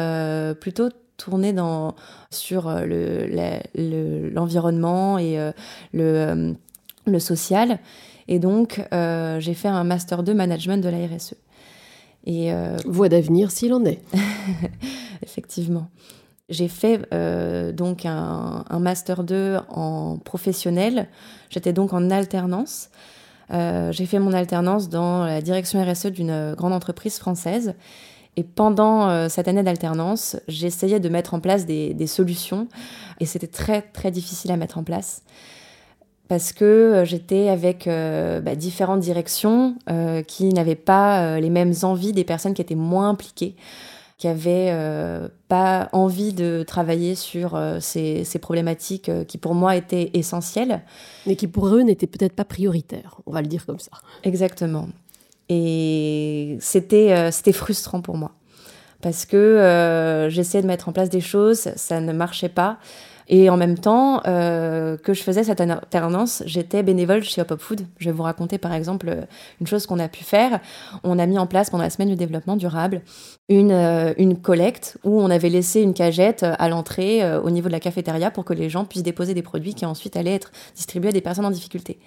plutôt 0.59 0.89
tourné 1.17 1.53
dans, 1.53 1.95
sur 2.29 2.69
l'environnement 3.75 5.17
le, 5.17 5.23
et 5.23 5.51
le, 5.91 6.55
le 7.05 7.19
social. 7.19 7.79
Et 8.27 8.39
donc, 8.39 8.81
euh, 8.93 9.39
j'ai 9.39 9.53
fait 9.53 9.67
un 9.67 9.83
Master 9.83 10.23
2 10.23 10.33
Management 10.33 10.83
de 10.83 10.89
la 10.89 10.97
RSE. 10.97 11.35
Et, 12.25 12.53
euh, 12.53 12.77
Voie 12.85 13.09
d'avenir 13.09 13.51
s'il 13.51 13.73
en 13.73 13.83
est. 13.85 14.01
Effectivement. 15.23 15.89
J'ai 16.51 16.67
fait 16.67 17.01
euh, 17.13 17.72
donc 17.72 18.05
un, 18.05 18.63
Master 18.79 19.24
2 19.24 19.58
en 19.70 20.17
professionnel. 20.24 21.08
J'étais 21.50 21.74
donc 21.74 21.93
en 21.93 22.12
alternance. 22.12 22.89
j'ai 23.50 24.05
fait 24.05 24.20
mon 24.20 24.34
alternance 24.34 24.89
dans 24.89 25.25
la 25.25 25.41
direction 25.41 25.84
RSE 25.84 26.08
d'une 26.08 26.53
grande 26.55 26.74
entreprise 26.74 27.17
française. 27.17 27.74
Et 28.38 28.43
pendant 28.43 29.27
cette 29.27 29.50
année 29.50 29.63
d'alternance, 29.63 30.38
j'essayais 30.48 31.01
de 31.01 31.10
mettre 31.10 31.34
en 31.34 31.41
place 31.41 31.65
des, 31.65 32.08
solutions. 32.08 32.67
Et 33.20 33.25
c'était 33.25 33.48
très, 33.48 33.81
très 33.81 34.12
difficile 34.12 34.51
à 34.51 34.58
mettre 34.58 34.77
en 34.77 34.84
place 34.84 35.24
parce 36.31 36.53
que 36.53 36.63
euh, 36.63 37.03
j'étais 37.03 37.50
avec 37.50 37.88
euh, 37.88 38.39
bah, 38.39 38.55
différentes 38.55 39.01
directions 39.01 39.75
euh, 39.89 40.24
qui 40.24 40.46
n'avaient 40.53 40.75
pas 40.75 41.41
les 41.41 41.50
mêmes 41.50 41.74
envies 41.84 42.13
des 42.13 42.24
personnes 42.24 42.53
qui 42.53 42.62
étaient 42.62 42.74
moins 42.74 43.10
impliquées, 43.10 43.58
qui 44.21 44.27
n'avaient 44.27 44.71
pas 45.47 45.89
envie 45.93 46.31
de 46.31 46.63
travailler 46.67 47.15
sur 47.15 47.59
ces, 47.79 48.23
ces, 48.23 48.37
problématiques 48.37 49.09
qui 49.27 49.39
pour 49.39 49.55
moi 49.55 49.75
étaient 49.75 50.11
essentielles. 50.13 50.83
Mais 51.25 51.35
qui 51.35 51.47
pour 51.47 51.67
eux 51.69 51.81
n'étaient 51.81 52.05
peut-être 52.05 52.33
pas 52.33 52.45
prioritaires, 52.45 53.17
on 53.25 53.31
va 53.31 53.41
le 53.41 53.47
dire 53.47 53.65
comme 53.65 53.79
ça. 53.79 53.89
Exactement. 54.23 54.89
Et 55.49 56.55
c'était 56.59 57.31
c'était 57.31 57.51
frustrant 57.51 58.01
pour 58.01 58.15
moi. 58.15 58.33
Parce 59.01 59.25
que 59.25 60.27
j'essayais 60.29 60.61
de 60.61 60.67
mettre 60.67 60.87
en 60.87 60.91
place 60.91 61.09
des 61.09 61.19
choses, 61.19 61.71
ça 61.75 61.99
ne 61.99 62.13
marchait 62.13 62.49
pas. 62.49 62.77
Et 63.27 63.49
en 63.49 63.57
même 63.57 63.77
temps 63.77 64.21
euh, 64.25 64.97
que 64.97 65.13
je 65.13 65.21
faisais 65.23 65.43
cette 65.43 65.61
alternance, 65.61 66.43
j'étais 66.45 66.83
bénévole 66.83 67.23
chez 67.23 67.41
Hop 67.41 67.51
Hop 67.51 67.61
Food. 67.61 67.81
Je 67.97 68.05
vais 68.05 68.11
vous 68.11 68.23
raconter 68.23 68.57
par 68.57 68.73
exemple 68.73 69.25
une 69.59 69.67
chose 69.67 69.85
qu'on 69.85 69.99
a 69.99 70.07
pu 70.07 70.23
faire. 70.23 70.59
On 71.03 71.19
a 71.19 71.25
mis 71.25 71.37
en 71.37 71.47
place 71.47 71.69
pendant 71.69 71.83
la 71.83 71.89
semaine 71.89 72.09
du 72.09 72.15
développement 72.15 72.55
durable 72.55 73.01
une, 73.49 73.71
euh, 73.71 74.13
une 74.17 74.37
collecte 74.37 74.97
où 75.03 75.21
on 75.21 75.29
avait 75.29 75.49
laissé 75.49 75.81
une 75.81 75.93
cagette 75.93 76.43
à 76.43 76.69
l'entrée 76.69 77.23
euh, 77.23 77.41
au 77.41 77.49
niveau 77.49 77.67
de 77.67 77.73
la 77.73 77.79
cafétéria 77.79 78.31
pour 78.31 78.45
que 78.45 78.53
les 78.53 78.69
gens 78.69 78.85
puissent 78.85 79.03
déposer 79.03 79.33
des 79.33 79.43
produits 79.43 79.73
qui 79.73 79.85
ensuite 79.85 80.17
allaient 80.17 80.35
être 80.35 80.51
distribués 80.75 81.09
à 81.09 81.13
des 81.13 81.21
personnes 81.21 81.45
en 81.45 81.51
difficulté. 81.51 81.99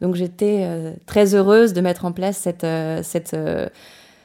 Donc 0.00 0.14
j'étais 0.14 0.64
très 1.06 1.34
heureuse 1.34 1.72
de 1.72 1.80
mettre 1.80 2.04
en 2.04 2.12
place 2.12 2.36
cette, 2.36 2.64
cette, 3.02 3.36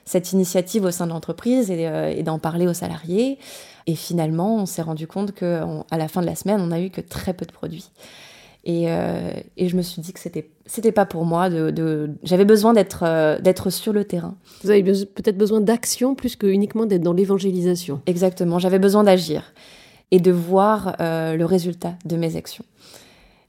cette 0.05 0.31
initiative 0.33 0.83
au 0.83 0.91
sein 0.91 1.07
de 1.07 1.11
l'entreprise 1.11 1.71
et, 1.71 1.83
et 2.17 2.23
d'en 2.23 2.39
parler 2.39 2.67
aux 2.67 2.73
salariés. 2.73 3.37
Et 3.87 3.95
finalement, 3.95 4.57
on 4.57 4.65
s'est 4.65 4.81
rendu 4.81 5.07
compte 5.07 5.33
qu'à 5.33 5.65
la 5.91 6.07
fin 6.07 6.21
de 6.21 6.25
la 6.25 6.35
semaine, 6.35 6.61
on 6.61 6.67
n'a 6.67 6.81
eu 6.81 6.89
que 6.89 7.01
très 7.01 7.33
peu 7.33 7.45
de 7.45 7.51
produits. 7.51 7.89
Et, 8.65 8.85
euh, 8.87 9.33
et, 9.57 9.67
je 9.67 9.75
me 9.75 9.81
suis 9.81 10.01
dit 10.01 10.13
que 10.13 10.21
c'était 10.21 10.49
c'était 10.65 10.93
pas 10.93 11.05
pour 11.05 11.25
moi 11.25 11.49
de, 11.49 11.69
de... 11.69 12.11
j'avais 12.23 12.45
besoin 12.45 12.71
d'être 12.71 13.03
euh, 13.03 13.37
d'être 13.41 13.69
sur 13.69 13.91
le 13.91 14.05
terrain 14.05 14.37
vous 14.63 14.69
avez 14.69 14.81
peut-être 14.81 15.37
besoin 15.37 15.59
d'action 15.59 16.15
plus 16.15 16.37
que 16.37 16.47
uniquement 16.47 16.85
d'être 16.85 17.01
dans 17.01 17.11
l'évangélisation 17.11 18.01
exactement 18.05 18.59
j'avais 18.59 18.79
besoin 18.79 19.03
d'agir 19.03 19.53
et 20.11 20.21
de 20.21 20.31
voir 20.31 20.95
euh, 21.01 21.35
le 21.35 21.43
résultat 21.43 21.95
de 22.05 22.15
mes 22.15 22.37
actions 22.37 22.63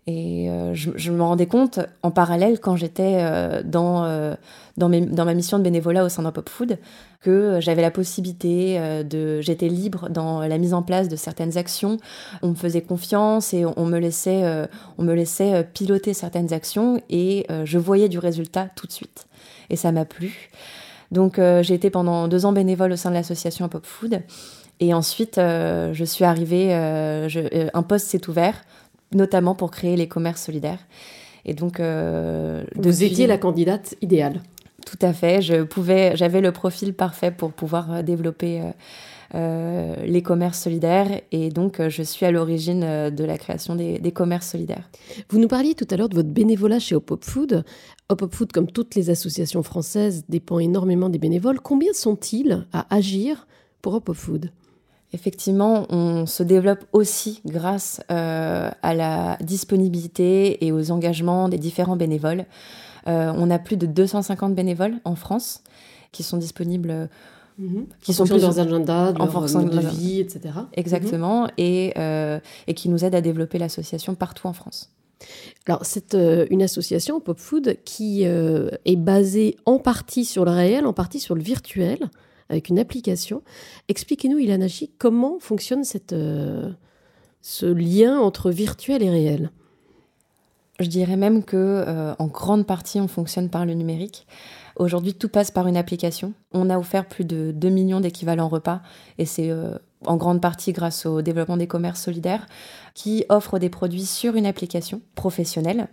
et 0.07 0.51
euh, 0.51 0.75
je, 0.75 1.11
me 1.11 1.23
rendais 1.23 1.47
compte 1.47 1.81
en 2.03 2.11
parallèle 2.11 2.61
quand 2.61 2.77
j'étais 2.77 3.17
euh, 3.21 3.63
dans, 3.65 4.05
euh, 4.05 4.35
dans, 4.77 4.91
ma 4.91 5.35
mission 5.35 5.57
de 5.59 5.63
bénévolat 5.63 6.05
au 6.05 6.11
sein 6.11 6.25
d'un 6.25 6.33
Pop 6.33 6.51
Food 6.51 6.79
que 7.23 7.59
j'avais 7.61 7.81
la 7.81 7.91
possibilité 7.91 8.79
de. 9.03 9.41
J'étais 9.41 9.69
libre 9.69 10.11
dans 10.11 10.41
la 10.41 10.59
mise 10.59 10.75
en 10.75 10.83
place 10.83 11.09
de 11.09 11.17
certaines 11.17 11.57
actions. 11.57 11.97
On 12.43 12.49
me 12.49 12.55
faisait 12.55 12.83
confiance 12.83 13.55
et 13.55 13.65
on, 13.65 13.87
me, 13.87 13.99
laissait, 13.99 14.45
on 14.99 15.05
me 15.05 15.15
laissait 15.15 15.67
piloter 15.73 16.13
certaines 16.13 16.53
actions 16.53 17.01
et 17.09 17.47
je 17.65 17.79
voyais 17.79 18.11
du 18.11 18.19
résultat 18.19 18.69
tout 18.77 18.87
de 18.87 18.93
suite. 18.93 19.27
Et 19.71 19.77
ça 19.77 19.91
m'a 19.91 20.05
plu. 20.05 20.51
Donc 21.13 21.37
j'ai 21.63 21.73
été 21.73 21.89
pendant 21.89 22.29
deux 22.29 22.45
ans 22.45 22.53
bénévole 22.53 22.93
au 22.93 22.97
sein 22.97 23.09
de 23.09 23.15
l'association 23.15 23.71
Pop 23.71 23.87
Food. 23.87 24.21
Et 24.81 24.93
ensuite, 24.93 25.37
je 25.37 26.05
suis 26.05 26.27
arrivée, 26.27 26.75
un 26.75 27.83
poste 27.83 28.09
s'est 28.09 28.29
ouvert 28.29 28.63
notamment 29.15 29.55
pour 29.55 29.71
créer 29.71 29.97
les 29.97 30.09
commerces 30.09 30.43
solidaires. 30.43 30.87
Et 31.45 31.55
donc, 31.55 31.81
euh, 31.81 32.65
vous 32.77 33.05
étiez 33.05 33.27
la 33.27 33.39
candidate 33.39 33.95
idéale. 34.01 34.41
Tout 34.87 34.99
à 35.03 35.13
fait. 35.13 35.43
Je 35.43 35.63
pouvais, 35.63 36.17
j'avais 36.17 36.41
le 36.41 36.53
profil 36.53 36.95
parfait 36.95 37.31
pour 37.31 37.53
pouvoir 37.53 37.93
euh, 37.93 38.03
développer 38.03 38.63
euh, 39.35 39.97
les 40.05 40.23
commerces 40.23 40.61
solidaires 40.61 41.21
et 41.33 41.49
donc 41.49 41.81
je 41.89 42.03
suis 42.03 42.25
à 42.25 42.31
l'origine 42.31 43.11
de 43.11 43.25
la 43.25 43.37
création 43.37 43.75
des, 43.75 44.13
commerces 44.13 44.51
solidaires. 44.51 44.89
Vous 45.29 45.39
nous 45.39 45.49
parliez 45.49 45.75
tout 45.75 45.87
à 45.91 45.97
l'heure 45.97 46.09
de 46.09 46.15
votre 46.15 46.29
bénévolat 46.29 46.79
chez 46.79 46.95
Hop 46.95 47.11
Hop 47.11 47.25
Food. 47.25 47.65
Hop 48.11 48.23
Hop 48.23 48.35
Food, 48.35 48.53
comme 48.53 48.71
toutes 48.71 48.95
les 48.95 49.11
associations 49.11 49.63
françaises, 49.63 50.25
dépend 50.29 50.59
énormément 50.59 51.09
des 51.09 51.19
bénévoles. 51.19 51.61
Combien 51.61 51.93
sont-ils 51.93 52.67
à 52.73 52.95
agir 52.95 53.47
pour 53.83 53.95
Hop 53.95 54.09
Hop 54.09 54.17
Food? 54.17 54.51
Effectivement, 55.15 55.87
on 55.91 56.27
se 56.27 56.43
développe 56.43 56.85
aussi 56.93 57.41
grâce 57.47 58.01
euh, 58.11 58.69
à 58.83 58.95
la 58.95 59.39
disponibilité 59.41 60.67
et 60.67 60.73
aux 60.73 60.91
engagements 60.91 61.49
des 61.49 61.57
différents 61.57 61.95
bénévoles. 61.95 62.47
Euh, 63.07 63.33
on 63.37 63.49
a 63.49 63.61
plus 63.61 63.77
de 63.77 63.87
250 63.87 64.57
bénévoles 64.57 64.95
en 65.05 65.15
France 65.15 65.63
qui 66.11 66.25
sont 66.25 66.37
disponibles. 66.37 67.09
Mhm. 67.59 67.87
Qui 68.01 68.11
en 68.11 68.15
sont 68.15 68.25
plus 68.25 68.39
de 68.39 68.41
leurs 68.41 68.59
agendas, 68.59 69.13
de 69.13 69.21
en 69.21 69.29
fonction 69.29 69.63
de 69.63 69.73
leur 69.73 69.93
vie, 69.93 70.19
etc. 70.19 70.53
Exactement, 70.73 71.47
et, 71.59 71.93
euh, 71.97 72.41
et 72.67 72.75
qui 72.75 72.89
nous 72.89 73.05
aident 73.05 73.15
à 73.15 73.21
développer 73.21 73.59
l'association 73.59 74.17
partout 74.17 74.49
en 74.49 74.53
France. 74.53 74.91
Alors, 75.69 75.85
c'est 75.85 76.17
une 76.51 76.63
association, 76.63 77.21
Pop 77.21 77.39
Food, 77.39 77.77
qui 77.85 78.25
est 78.25 78.97
basée 78.97 79.57
en 79.65 79.79
partie 79.79 80.25
sur 80.25 80.45
le 80.45 80.51
réel, 80.51 80.87
en 80.87 80.93
partie 80.93 81.21
sur 81.21 81.37
le 81.37 81.43
virtuel 81.43 82.11
avec 82.49 82.69
une 82.69 82.79
application. 82.79 83.43
Expliquez-nous, 83.89 84.39
Ilana 84.39 84.67
comment 84.99 85.39
fonctionne 85.41 85.85
cette, 85.85 86.13
euh, 86.13 86.71
ce 87.43 87.67
lien 87.67 88.19
entre 88.19 88.51
virtuel 88.51 89.03
et 89.03 89.11
réel? 89.11 89.51
Je 90.81 90.89
dirais 90.89 91.17
même 91.17 91.45
que 91.45 91.57
euh, 91.57 92.15
en 92.19 92.27
grande 92.27 92.67
partie, 92.67 93.01
on 93.01 93.07
fonctionne 93.07 93.49
par 93.49 93.65
le 93.65 93.75
numérique. 93.75 94.27
Aujourd'hui, 94.77 95.15
tout 95.15 95.29
passe 95.29 95.53
par 95.53 95.69
une 95.69 95.77
application. 95.77 96.33
On 96.53 96.69
a 96.69 96.79
offert 96.79 97.07
plus 97.07 97.25
de 97.25 97.53
2 97.53 97.69
millions 97.69 98.01
d'équivalents 98.01 98.49
repas 98.49 98.81
et 99.19 99.25
c'est 99.25 99.51
euh, 99.51 99.79
en 100.05 100.17
grande 100.17 100.41
partie 100.41 100.73
grâce 100.73 101.07
au 101.07 101.23
développement 101.23 101.57
des 101.57 101.69
commerces 101.69 102.03
solidaires 102.03 102.47
qui 102.95 103.25
offrent 103.29 103.61
des 103.61 103.71
produits 103.71 104.05
sur 104.05 104.35
une 104.35 104.47
application 104.47 105.01
professionnelle 105.15 105.89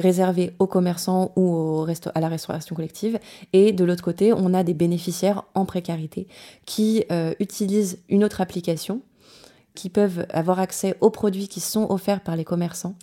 réservé 0.00 0.52
aux 0.58 0.66
commerçants 0.66 1.32
ou 1.36 1.54
au 1.54 1.86
à 2.14 2.20
la 2.20 2.28
restauration 2.28 2.74
collective. 2.74 3.18
Et 3.52 3.72
de 3.72 3.84
l'autre 3.84 4.02
côté, 4.02 4.32
on 4.32 4.54
a 4.54 4.64
des 4.64 4.74
bénéficiaires 4.74 5.44
en 5.54 5.64
précarité 5.64 6.26
qui 6.66 7.04
euh, 7.10 7.34
utilisent 7.40 7.98
une 8.08 8.24
autre 8.24 8.40
application, 8.40 9.00
qui 9.74 9.90
peuvent 9.90 10.26
avoir 10.30 10.60
accès 10.60 10.96
aux 11.00 11.10
produits 11.10 11.48
qui 11.48 11.60
sont 11.60 11.86
offerts 11.90 12.20
par 12.20 12.36
les 12.36 12.44
commerçants 12.44 12.94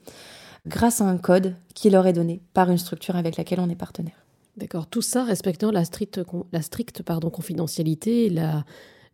grâce 0.68 1.02
à 1.02 1.06
un 1.06 1.18
code 1.18 1.56
qui 1.74 1.90
leur 1.90 2.08
est 2.08 2.14
donné 2.14 2.42
par 2.54 2.70
une 2.70 2.78
structure 2.78 3.16
avec 3.16 3.38
laquelle 3.38 3.60
on 3.60 3.70
est 3.70 3.76
partenaire. 3.76 4.26
D'accord, 4.58 4.88
tout 4.88 5.02
ça 5.02 5.24
respectant 5.24 5.72
la 5.72 5.86
stricte, 5.86 6.22
la 6.52 6.62
stricte 6.62 7.04
pardon, 7.04 7.30
confidentialité 7.30 8.30
la, 8.30 8.64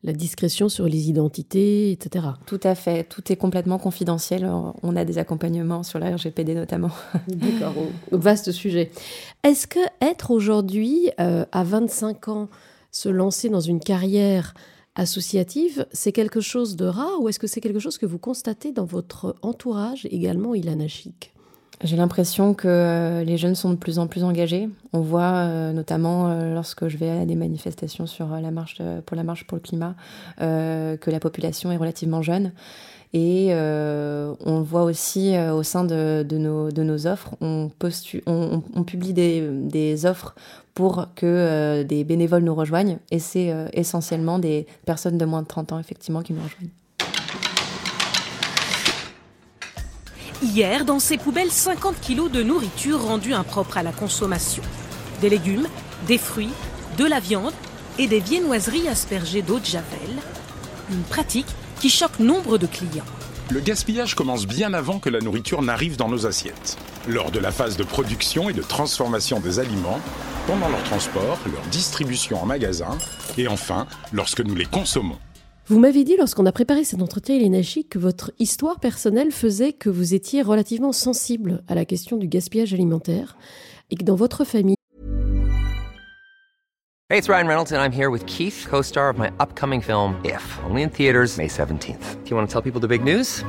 la 0.03 0.13
discrétion 0.13 0.69
sur 0.69 0.85
les 0.85 1.09
identités, 1.09 1.91
etc. 1.91 2.27
Tout 2.45 2.59
à 2.63 2.75
fait, 2.75 3.03
tout 3.03 3.31
est 3.31 3.35
complètement 3.35 3.77
confidentiel. 3.79 4.49
On 4.83 4.95
a 4.95 5.05
des 5.05 5.17
accompagnements 5.17 5.83
sur 5.83 5.99
la 5.99 6.15
RGPD 6.15 6.53
notamment. 6.53 6.91
D'accord, 7.27 7.73
vaste 8.11 8.51
sujet. 8.51 8.91
Est-ce 9.43 9.67
que 9.67 9.79
être 10.01 10.31
aujourd'hui, 10.31 11.09
euh, 11.19 11.45
à 11.51 11.63
25 11.63 12.27
ans, 12.27 12.49
se 12.91 13.09
lancer 13.09 13.49
dans 13.49 13.59
une 13.59 13.79
carrière 13.79 14.53
associative, 14.95 15.85
c'est 15.91 16.11
quelque 16.11 16.41
chose 16.41 16.75
de 16.75 16.85
rare 16.85 17.21
ou 17.21 17.29
est-ce 17.29 17.39
que 17.39 17.47
c'est 17.47 17.61
quelque 17.61 17.79
chose 17.79 17.97
que 17.97 18.05
vous 18.05 18.17
constatez 18.17 18.71
dans 18.71 18.85
votre 18.85 19.35
entourage 19.41 20.07
également, 20.09 20.55
Ilana 20.55 20.87
Chic 20.87 21.33
j'ai 21.83 21.95
l'impression 21.95 22.55
que 22.55 22.67
euh, 22.67 23.23
les 23.23 23.37
jeunes 23.37 23.53
sont 23.53 23.69
de 23.69 23.75
plus 23.75 23.99
en 23.99 24.07
plus 24.07 24.23
engagés. 24.23 24.67
On 24.93 25.01
voit 25.01 25.21
euh, 25.21 25.73
notamment 25.73 26.29
euh, 26.29 26.53
lorsque 26.53 26.87
je 26.87 26.97
vais 26.97 27.09
à 27.09 27.25
des 27.25 27.35
manifestations 27.35 28.07
sur 28.07 28.27
la 28.29 28.49
marche 28.49 28.81
pour 29.05 29.15
la 29.15 29.23
marche 29.23 29.45
pour 29.45 29.57
le 29.57 29.61
climat 29.61 29.95
que 30.39 31.11
la 31.11 31.19
population 31.19 31.71
est 31.71 31.77
relativement 31.77 32.21
jeune. 32.21 32.51
Et 33.13 33.51
on 33.53 34.61
voit 34.61 34.83
aussi 34.83 35.37
au 35.37 35.63
sein 35.63 35.83
de, 35.83 36.25
nos, 36.31 37.07
offres, 37.07 37.35
on, 37.41 37.71
on, 38.25 38.83
publie 38.83 39.13
des, 39.13 39.47
des, 39.49 40.05
offres 40.05 40.35
pour 40.73 41.07
que 41.15 41.83
des 41.83 42.03
bénévoles 42.03 42.43
nous 42.43 42.55
rejoignent. 42.55 42.97
Et 43.11 43.19
c'est 43.19 43.53
essentiellement 43.73 44.39
des 44.39 44.67
personnes 44.85 45.17
de 45.17 45.25
moins 45.25 45.41
de 45.41 45.47
30 45.47 45.71
ans, 45.73 45.79
effectivement, 45.79 46.21
qui 46.21 46.33
nous 46.33 46.43
rejoignent. 46.43 46.69
Hier, 50.43 50.85
dans 50.85 50.99
ces 50.99 51.17
poubelles, 51.17 51.51
50 51.51 51.99
kilos 51.99 52.31
de 52.31 52.43
nourriture 52.43 53.01
rendue 53.01 53.33
impropre 53.33 53.77
à 53.77 53.83
la 53.83 53.91
consommation. 53.91 54.61
Des 55.19 55.29
légumes, 55.29 55.67
des 56.05 56.19
fruits, 56.19 56.51
de 56.99 57.05
la 57.05 57.19
viande 57.19 57.53
et 57.97 58.05
des 58.05 58.19
viennoiseries 58.19 58.87
aspergées 58.87 59.41
d'eau 59.41 59.57
de 59.57 59.65
javel. 59.65 60.09
Une 60.91 61.01
pratique 61.01 61.47
qui 61.79 61.89
choque 61.89 62.19
nombre 62.19 62.59
de 62.59 62.67
clients. 62.67 63.05
Le 63.49 63.61
gaspillage 63.61 64.13
commence 64.13 64.45
bien 64.45 64.73
avant 64.73 64.99
que 64.99 65.09
la 65.09 65.21
nourriture 65.21 65.63
n'arrive 65.63 65.97
dans 65.97 66.09
nos 66.09 66.27
assiettes. 66.27 66.77
Lors 67.07 67.31
de 67.31 67.39
la 67.39 67.51
phase 67.51 67.75
de 67.75 67.83
production 67.83 68.47
et 68.47 68.53
de 68.53 68.61
transformation 68.61 69.39
des 69.39 69.57
aliments, 69.57 69.99
pendant 70.45 70.69
leur 70.69 70.83
transport, 70.83 71.39
leur 71.51 71.63
distribution 71.71 72.43
en 72.43 72.45
magasin 72.45 72.95
et 73.39 73.47
enfin 73.47 73.87
lorsque 74.13 74.41
nous 74.41 74.53
les 74.53 74.65
consommons. 74.65 75.17
Vous 75.69 75.79
m'avez 75.79 76.05
dit 76.05 76.15
lorsqu'on 76.15 76.45
a 76.45 76.53
préparé 76.53 76.85
cet 76.85 77.01
entretien, 77.01 77.61
Chic, 77.61 77.89
que 77.89 77.99
votre 77.99 78.31
histoire 78.39 78.79
personnelle 78.79 79.33
faisait 79.33 79.73
que 79.73 79.89
vous 79.89 80.13
étiez 80.13 80.41
relativement 80.41 80.93
sensible 80.93 81.61
à 81.67 81.75
la 81.75 81.83
question 81.83 82.15
du 82.15 82.29
gaspillage 82.29 82.73
alimentaire 82.73 83.35
et 83.91 83.97
que 83.97 84.05
dans 84.05 84.15
votre 84.15 84.45
famille. 84.45 84.77
Hey, 87.09 87.17
it's 87.17 87.27
Ryan 87.27 87.47
Reynolds 87.47 87.73
and 87.73 87.81
I'm 87.81 87.91
here 87.91 88.09
with 88.09 88.25
Keith, 88.25 88.65
co-star 88.69 89.09
of 89.09 89.17
my 89.17 89.29
upcoming 89.41 89.81
film 89.81 90.15
If, 90.23 90.41
only 90.69 90.83
in 90.83 90.89
theaters 90.89 91.37
May 91.37 91.49
17th. 91.49 92.23
Do 92.23 92.29
you 92.29 92.37
want 92.37 92.47
to 92.47 92.53
tell 92.53 92.61
people 92.61 92.79
the 92.79 92.87
big 92.87 93.03
news? 93.03 93.43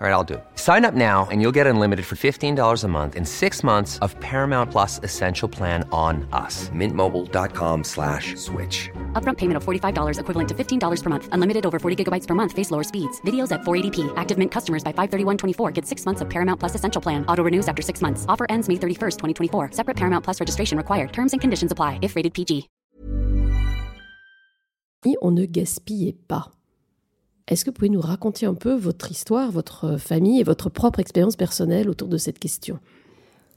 All 0.00 0.08
right, 0.08 0.12
I'll 0.12 0.24
do 0.24 0.34
it. 0.34 0.44
Sign 0.56 0.84
up 0.84 0.92
now 0.92 1.26
and 1.30 1.40
you'll 1.40 1.52
get 1.52 1.66
unlimited 1.66 2.04
for 2.04 2.16
$15 2.16 2.84
a 2.84 2.88
month 2.88 3.16
in 3.16 3.24
six 3.24 3.64
months 3.64 3.98
of 4.00 4.18
Paramount 4.20 4.70
Plus 4.70 5.00
Essential 5.02 5.48
Plan 5.48 5.88
on 5.90 6.28
us. 6.32 6.68
Mintmobile.com 6.70 7.84
slash 7.84 8.34
switch. 8.36 8.90
Upfront 9.14 9.38
payment 9.38 9.56
of 9.56 9.64
$45 9.64 10.18
equivalent 10.20 10.48
to 10.48 10.54
$15 10.54 11.02
per 11.02 11.10
month. 11.10 11.28
Unlimited 11.32 11.64
over 11.64 11.78
40 11.78 12.04
gigabytes 12.04 12.26
per 12.26 12.34
month. 12.34 12.52
Face 12.52 12.70
lower 12.70 12.82
speeds. 12.82 13.20
Videos 13.22 13.50
at 13.50 13.62
480p. 13.62 14.12
Active 14.16 14.36
Mint 14.36 14.52
customers 14.52 14.84
by 14.84 14.92
531.24 14.92 15.72
get 15.72 15.86
six 15.86 16.04
months 16.04 16.20
of 16.20 16.28
Paramount 16.28 16.60
Plus 16.60 16.74
Essential 16.74 17.00
Plan. 17.00 17.24
Auto 17.26 17.42
renews 17.42 17.66
after 17.66 17.80
six 17.80 18.02
months. 18.02 18.26
Offer 18.28 18.46
ends 18.50 18.68
May 18.68 18.76
31st, 18.76 19.16
2024. 19.16 19.70
Separate 19.72 19.96
Paramount 19.96 20.22
Plus 20.22 20.38
registration 20.38 20.76
required. 20.76 21.12
Terms 21.14 21.32
and 21.32 21.40
conditions 21.40 21.72
apply 21.72 21.98
if 22.02 22.16
rated 22.16 22.34
PG. 22.34 22.68
On 25.20 25.30
ne 25.30 25.44
gaspillait 25.44 26.16
pas. 26.28 26.50
Est-ce 27.46 27.64
que 27.64 27.70
vous 27.70 27.74
pouvez 27.74 27.90
nous 27.90 28.00
raconter 28.00 28.46
un 28.46 28.54
peu 28.54 28.74
votre 28.74 29.10
histoire, 29.10 29.50
votre 29.50 29.98
famille 29.98 30.40
et 30.40 30.44
votre 30.44 30.70
propre 30.70 30.98
expérience 30.98 31.36
personnelle 31.36 31.90
autour 31.90 32.08
de 32.08 32.16
cette 32.16 32.38
question? 32.38 32.80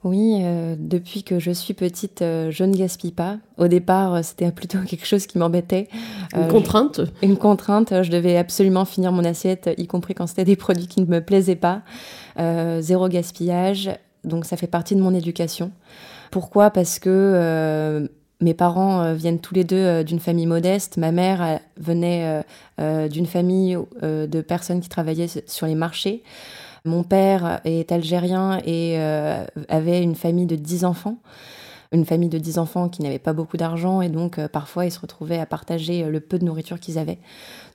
Oui, 0.04 0.42
euh, 0.42 0.76
depuis 0.78 1.24
que 1.24 1.40
je 1.40 1.50
suis 1.50 1.74
petite, 1.74 2.22
euh, 2.22 2.52
je 2.52 2.64
ne 2.64 2.76
gaspille 2.76 3.12
pas. 3.12 3.38
Au 3.58 3.68
départ, 3.68 4.14
euh, 4.14 4.22
c'était 4.22 4.52
plutôt 4.52 4.80
quelque 4.88 5.06
chose 5.06 5.26
qui 5.26 5.38
m'embêtait. 5.38 5.88
Une 6.36 6.48
contrainte 6.48 7.02
je, 7.04 7.28
Une 7.28 7.38
contrainte. 7.38 8.04
Je 8.04 8.12
devais 8.12 8.38
absolument 8.38 8.86
finir 8.86 9.12
mon 9.12 9.26
assiette, 9.26 9.70
y 9.78 9.88
compris 9.88 10.14
quand 10.14 10.28
c'était 10.28 10.46
des 10.46 10.56
produits 10.56 10.88
qui 10.88 11.02
ne 11.02 11.08
me 11.08 11.20
plaisaient 11.20 11.56
pas. 11.56 11.82
zéro 12.80 13.08
gaspillage. 13.10 13.90
Donc 14.24 14.46
ça 14.46 14.58
fait 14.58 14.68
partie 14.68 14.96
de 14.96 15.02
mon 15.02 15.14
éducation. 15.14 15.72
Pourquoi? 16.32 16.70
Parce 16.70 17.00
que 17.00 18.08
mes 18.42 18.54
parents 18.54 19.14
viennent 19.14 19.40
tous 19.40 19.56
les 19.56 19.64
deux 19.64 20.04
d'une 20.04 20.20
famille 20.20 20.46
modeste. 20.46 20.98
Ma 20.98 21.12
mère 21.12 21.60
venait 21.78 22.44
d'une 22.78 23.26
famille 23.26 23.78
de 24.02 24.42
personnes 24.42 24.82
qui 24.82 24.90
travaillaient 24.90 25.30
sur 25.48 25.66
les 25.66 25.76
marchés. 25.76 26.24
Mon 26.88 27.04
père 27.04 27.62
est 27.66 27.92
algérien 27.92 28.60
et 28.66 28.98
avait 29.70 30.02
une 30.02 30.16
famille 30.16 30.46
de 30.46 30.56
10 30.56 30.86
enfants. 30.86 31.18
Une 31.92 32.06
famille 32.06 32.30
de 32.30 32.38
10 32.38 32.58
enfants 32.58 32.90
qui 32.90 33.02
n'avait 33.02 33.20
pas 33.20 33.34
beaucoup 33.34 33.56
d'argent 33.56 34.02
et 34.02 34.10
donc 34.10 34.46
parfois 34.48 34.86
ils 34.86 34.92
se 34.92 35.00
retrouvaient 35.00 35.40
à 35.40 35.46
partager 35.46 36.04
le 36.04 36.20
peu 36.20 36.40
de 36.40 36.46
nourriture 36.46 36.80
qu'ils 36.80 36.98
avaient. 36.98 37.20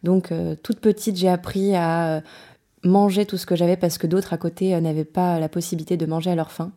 Donc 0.02 0.32
toute 0.62 0.80
petite, 0.80 1.16
j'ai 1.16 1.28
appris 1.28 1.74
à 1.76 2.22
manger 2.84 3.24
tout 3.26 3.36
ce 3.36 3.46
que 3.46 3.56
j'avais 3.56 3.76
parce 3.76 3.98
que 3.98 4.06
d'autres 4.06 4.32
à 4.32 4.38
côté 4.38 4.78
n'avaient 4.80 5.04
pas 5.04 5.38
la 5.38 5.48
possibilité 5.48 5.96
de 5.96 6.06
manger 6.06 6.30
à 6.30 6.34
leur 6.34 6.50
faim. 6.50 6.72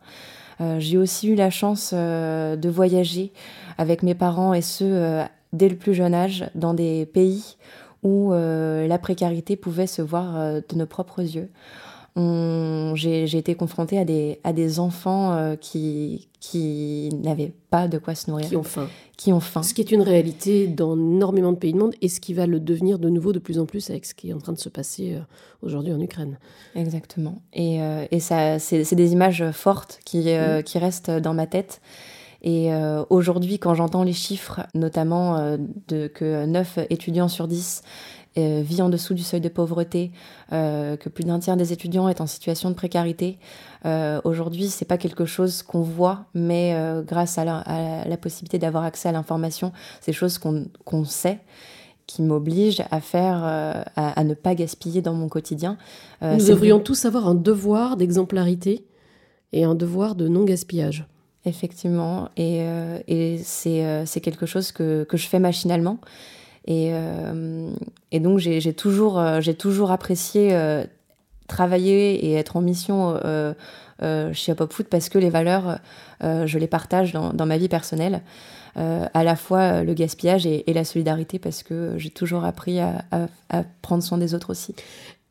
Euh, 0.60 0.76
j'ai 0.78 0.98
aussi 0.98 1.28
eu 1.28 1.34
la 1.34 1.50
chance 1.50 1.90
euh, 1.92 2.56
de 2.56 2.68
voyager 2.68 3.32
avec 3.78 4.02
mes 4.02 4.14
parents 4.14 4.54
et 4.54 4.62
ce, 4.62 4.84
euh, 4.84 5.24
dès 5.52 5.68
le 5.68 5.76
plus 5.76 5.94
jeune 5.94 6.14
âge, 6.14 6.48
dans 6.54 6.74
des 6.74 7.06
pays 7.06 7.56
où 8.02 8.30
la 8.32 8.98
précarité 8.98 9.56
pouvait 9.56 9.88
se 9.88 10.00
voir 10.00 10.34
de 10.36 10.76
nos 10.76 10.86
propres 10.86 11.22
yeux. 11.22 11.50
J'ai 12.16 13.36
été 13.36 13.54
confrontée 13.54 13.98
à 13.98 14.04
des, 14.04 14.40
à 14.42 14.52
des 14.52 14.80
enfants 14.80 15.56
qui, 15.60 16.28
qui 16.50 17.08
n'avaient 17.22 17.52
pas 17.70 17.88
de 17.88 17.98
quoi 17.98 18.14
se 18.14 18.30
nourrir. 18.30 18.48
Qui 18.48 18.56
ont 18.56 18.62
faim. 18.62 18.88
Qui 19.16 19.32
ont 19.32 19.40
faim. 19.40 19.62
Ce 19.62 19.74
qui 19.74 19.80
est 19.80 19.90
une 19.90 20.02
réalité 20.02 20.68
dans 20.68 20.96
énormément 20.96 21.52
de 21.52 21.56
pays 21.56 21.72
du 21.72 21.78
monde 21.78 21.94
et 22.02 22.08
ce 22.08 22.20
qui 22.20 22.34
va 22.34 22.46
le 22.46 22.60
devenir 22.60 22.98
de 22.98 23.08
nouveau 23.08 23.32
de 23.32 23.40
plus 23.40 23.58
en 23.58 23.66
plus 23.66 23.90
avec 23.90 24.04
ce 24.06 24.14
qui 24.14 24.30
est 24.30 24.32
en 24.32 24.38
train 24.38 24.52
de 24.52 24.58
se 24.58 24.68
passer 24.68 25.14
euh, 25.14 25.20
aujourd'hui 25.62 25.92
en 25.92 26.00
Ukraine. 26.00 26.38
Exactement. 26.76 27.42
Et, 27.52 27.82
euh, 27.82 28.06
et 28.12 28.20
ça, 28.20 28.58
c'est 28.60 28.94
des 28.94 29.12
images 29.12 29.50
fortes 29.50 29.98
qui, 30.04 30.30
euh, 30.30 30.62
qui 30.62 30.78
restent 30.78 31.10
dans 31.10 31.34
ma 31.34 31.46
tête. 31.46 31.80
Et 32.42 32.70
aujourd'hui, 33.10 33.58
quand 33.58 33.74
j'entends 33.74 34.04
les 34.04 34.12
chiffres, 34.12 34.60
notamment 34.72 35.56
de 35.88 36.06
que 36.06 36.44
9 36.46 36.78
étudiants 36.90 37.26
sur 37.26 37.48
10 37.48 37.82
euh, 37.82 38.25
vit 38.36 38.82
en 38.82 38.88
dessous 38.88 39.14
du 39.14 39.22
seuil 39.22 39.40
de 39.40 39.48
pauvreté, 39.48 40.10
euh, 40.52 40.96
que 40.96 41.08
plus 41.08 41.24
d'un 41.24 41.38
tiers 41.38 41.56
des 41.56 41.72
étudiants 41.72 42.08
est 42.08 42.20
en 42.20 42.26
situation 42.26 42.70
de 42.70 42.74
précarité. 42.74 43.38
Euh, 43.84 44.20
Aujourd'hui, 44.24 44.68
c'est 44.68 44.84
pas 44.84 44.98
quelque 44.98 45.24
chose 45.24 45.62
qu'on 45.62 45.80
voit, 45.80 46.26
mais 46.34 46.74
euh, 46.74 47.02
grâce 47.02 47.38
à 47.38 47.44
la, 47.44 47.58
à 47.58 48.06
la 48.06 48.16
possibilité 48.16 48.58
d'avoir 48.58 48.84
accès 48.84 49.08
à 49.08 49.12
l'information, 49.12 49.72
c'est 50.00 50.12
des 50.12 50.16
choses 50.16 50.38
qu'on 50.38 51.04
sait 51.04 51.40
qui 52.06 52.22
m'obligent 52.22 52.84
à 52.90 53.00
faire, 53.00 53.42
à, 53.42 53.80
à, 53.96 54.22
ne 54.22 54.34
pas 54.34 54.54
gaspiller 54.54 55.02
dans 55.02 55.14
mon 55.14 55.28
quotidien. 55.28 55.76
Nous 56.22 56.46
devrions 56.46 56.78
tous 56.78 57.04
avoir 57.04 57.26
un 57.26 57.34
devoir 57.34 57.96
d'exemplarité 57.96 58.84
et 59.52 59.64
un 59.64 59.74
devoir 59.74 60.14
de 60.14 60.28
non-gaspillage. 60.28 61.08
Effectivement, 61.44 62.28
et, 62.36 62.64
et 63.08 63.38
c'est 63.42 64.20
quelque 64.22 64.46
chose 64.46 64.70
que, 64.70 65.02
que 65.02 65.16
je 65.16 65.26
fais 65.26 65.40
machinalement. 65.40 65.98
Et, 66.66 66.90
euh, 66.92 67.70
et 68.10 68.20
donc 68.20 68.38
j'ai 68.38 68.72
toujours, 68.72 69.18
euh, 69.18 69.40
toujours 69.58 69.92
apprécié 69.92 70.50
euh, 70.52 70.84
travailler 71.46 72.26
et 72.26 72.34
être 72.34 72.56
en 72.56 72.60
mission 72.60 73.18
chez 74.32 74.52
Hop 74.52 74.72
Food 74.72 74.86
parce 74.86 75.08
que 75.08 75.18
les 75.18 75.30
valeurs, 75.30 75.78
je 76.22 76.58
les 76.58 76.66
partage 76.66 77.12
dans, 77.12 77.46
ma 77.46 77.56
vie 77.56 77.68
personnelle. 77.68 78.22
à 78.74 79.22
la 79.22 79.36
fois 79.36 79.84
le 79.84 79.94
gaspillage 79.94 80.44
et, 80.44 80.64
la 80.74 80.84
solidarité 80.84 81.38
parce 81.38 81.62
que 81.62 81.94
j'ai 81.98 82.10
toujours 82.10 82.44
appris 82.44 82.80
à, 82.80 83.04
prendre 83.80 84.02
soin 84.02 84.18
des 84.18 84.34
autres 84.34 84.50
aussi. 84.50 84.74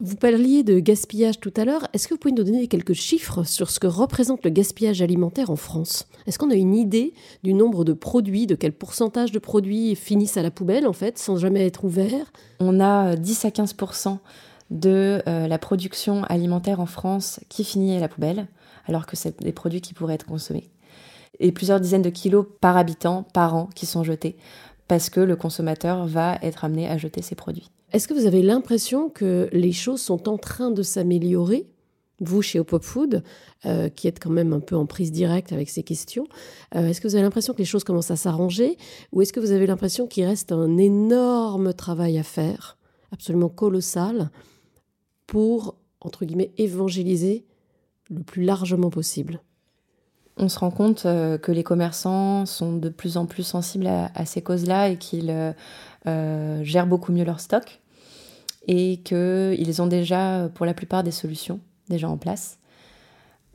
Vous 0.02 0.18
parliez 0.18 0.64
de 0.64 0.80
gaspillage 0.80 1.40
tout 1.40 1.54
à 1.56 1.64
l'heure. 1.64 1.88
Est-ce 1.94 2.10
que 2.10 2.14
vous 2.14 2.18
pouvez 2.18 2.34
nous 2.34 2.44
donner 2.44 2.68
quelques 2.68 2.92
chiffres 2.92 3.46
sur 3.46 3.70
ce 3.70 3.80
que 3.80 3.88
représente 3.88 4.44
le 4.44 4.50
gaspillage 4.50 5.02
alimentaire 5.02 5.50
en 5.50 5.56
France? 5.56 6.10
Est-ce 6.28 6.38
qu'on 6.38 6.52
a 6.52 6.56
une 6.56 6.76
idée 6.76 7.14
du 7.44 7.54
nombre 7.54 7.86
de 7.86 7.94
produits, 7.94 8.46
de 8.46 8.56
quel 8.56 8.74
pourcentage 8.74 9.32
de 9.32 9.40
produits 9.40 9.96
finissent 9.96 10.36
à 10.36 10.44
la 10.44 10.52
poubelle 10.52 10.86
en 10.86 10.92
fait, 10.92 11.18
sans 11.18 11.38
jamais 11.38 11.66
être 11.66 11.86
ouverts? 11.86 12.34
On 12.60 12.82
a 12.82 13.16
10 13.16 13.46
à 13.46 13.50
15% 13.52 14.18
de 14.70 15.22
euh, 15.28 15.48
la 15.48 15.58
production 15.58 16.26
alimentaire 16.26 16.82
en 16.82 16.88
France 16.88 17.40
qui 17.48 17.64
finit 17.64 17.96
à 17.96 18.02
la 18.02 18.10
poubelle, 18.10 18.48
alors 18.88 19.06
que 19.06 19.16
c'est 19.16 19.42
des 19.42 19.54
produits 19.54 19.80
qui 19.80 19.94
pourraient 19.94 20.16
être 20.16 20.26
consommés. 20.26 20.70
Et 21.40 21.54
plusieurs 21.54 21.80
dizaines 21.80 22.02
de 22.02 22.10
kilos 22.10 22.48
par 22.60 22.76
habitant 22.76 23.24
par 23.24 23.56
an 23.56 23.70
qui 23.74 23.86
sont 23.86 24.04
jetés, 24.04 24.36
parce 24.90 25.10
que 25.10 25.22
le 25.22 25.38
consommateur 25.38 26.06
va 26.06 26.38
être 26.42 26.66
amené 26.66 26.90
à 26.90 26.98
jeter 26.98 27.22
ses 27.22 27.36
produits. 27.36 27.72
Est-ce 27.96 28.10
que 28.10 28.14
vous 28.14 28.26
avez 28.26 28.42
l'impression 28.42 29.08
que 29.10 29.48
les 29.54 29.72
choses 29.72 30.02
sont 30.02 30.28
en 30.28 30.38
train 30.38 30.70
de 30.70 30.84
s'améliorer 30.84 31.66
vous, 32.20 32.42
chez 32.42 32.62
Pop 32.62 32.84
Food, 32.84 33.24
euh, 33.66 33.88
qui 33.88 34.10
êtes 34.10 34.22
quand 34.22 34.30
même 34.30 34.52
un 34.52 34.60
peu 34.60 34.76
en 34.76 34.86
prise 34.86 35.14
directe 35.14 35.54
avec 35.54 35.70
ces 35.70 35.82
questions, 35.82 36.28
euh, 36.76 36.88
est-ce 36.88 37.00
que 37.00 37.08
vous 37.08 37.16
avez 37.16 37.24
l'impression 37.24 37.54
que 37.54 37.60
les 37.60 37.64
choses 37.64 37.86
commencent 37.86 38.12
à 38.12 38.18
s'arranger 38.18 38.78
ou 39.14 39.22
est-ce 39.22 39.32
que 39.32 39.40
vous 39.40 39.52
avez 39.52 39.66
l'impression 39.66 40.08
qu'il 40.08 40.26
reste 40.26 40.52
un 40.52 40.78
énorme 40.78 41.74
travail 41.74 42.18
à 42.18 42.24
faire, 42.24 42.78
absolument 43.14 43.48
colossal, 43.48 44.30
pour, 45.26 45.78
entre 46.02 46.26
guillemets, 46.26 46.52
évangéliser 46.58 47.46
le 48.10 48.24
plus 48.24 48.44
largement 48.44 48.90
possible? 48.90 49.40
On 50.36 50.50
se 50.50 50.60
rend 50.60 50.72
compte 50.72 51.06
euh, 51.06 51.38
que 51.38 51.54
les 51.54 51.64
commerçants 51.64 52.46
sont 52.46 52.76
de 52.76 52.90
plus 52.90 53.16
en 53.16 53.26
plus 53.26 53.44
sensibles 53.44 53.88
à, 53.88 54.26
ces 54.26 54.42
causes-là 54.42 54.90
et 54.90 54.98
qu'ils 54.98 55.34
gèrent 56.06 56.88
beaucoup 56.88 57.14
mieux 57.14 57.24
leur 57.24 57.40
stock 57.40 57.82
et 58.68 58.98
qu'ils 58.98 59.82
ont 59.82 59.88
déjà, 59.88 60.50
pour 60.54 60.66
la 60.66 60.74
plupart, 60.74 61.04
des 61.04 61.12
solutions 61.12 61.60
déjà 61.90 62.10
en 62.10 62.18
place. 62.18 62.60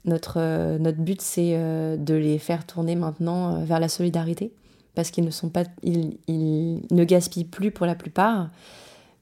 Notre, 0.05 0.39
euh, 0.39 0.79
notre 0.79 0.99
but, 0.99 1.21
c'est 1.21 1.53
euh, 1.55 1.97
de 1.97 2.15
les 2.15 2.39
faire 2.39 2.67
tourner 2.67 2.97
maintenant 2.97 3.57
euh, 3.57 3.65
vers 3.65 3.81
la 3.81 3.89
solidarité, 3.89 4.53
parce 4.95 5.11
qu'ils 5.11 5.25
ne 5.25 5.31
sont 5.31 5.51
pas, 5.51 5.65
ils, 5.83 6.19
ils, 6.27 6.83
ne 6.91 7.05
gaspillent 7.05 7.45
plus 7.45 7.71
pour 7.71 7.87
la 7.87 7.95
plupart, 7.95 8.51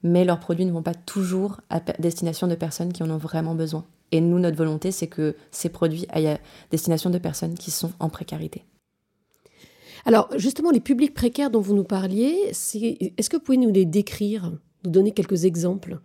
mais 0.03 0.23
leurs 0.23 0.39
produits 0.39 0.65
ne 0.65 0.71
vont 0.71 0.81
pas 0.81 0.93
toujours 0.93 1.59
à 1.69 1.81
destination 1.99 2.47
de 2.47 2.55
personnes 2.55 2.93
qui 2.93 3.03
en 3.03 3.09
ont 3.09 3.17
vraiment 3.17 3.55
besoin. 3.55 3.85
Et 4.11 4.21
nous, 4.21 4.39
notre 4.39 4.57
volonté, 4.57 4.91
c'est 4.91 5.07
que 5.07 5.35
ces 5.51 5.69
produits 5.69 6.05
aillent 6.09 6.29
à 6.29 6.39
destination 6.71 7.09
de 7.09 7.17
personnes 7.17 7.55
qui 7.55 7.71
sont 7.71 7.91
en 7.99 8.09
précarité. 8.09 8.63
Alors, 10.05 10.29
justement, 10.37 10.71
les 10.71 10.79
publics 10.79 11.13
précaires 11.13 11.51
dont 11.51 11.59
vous 11.59 11.75
nous 11.75 11.83
parliez, 11.83 12.33
est-ce 12.47 13.29
que 13.29 13.35
vous 13.35 13.43
pouvez 13.43 13.57
nous 13.57 13.71
les 13.71 13.85
décrire? 13.85 14.53
Nous 14.83 14.91
donner 14.91 15.11
quelques 15.11 15.45
exemples 15.45 15.99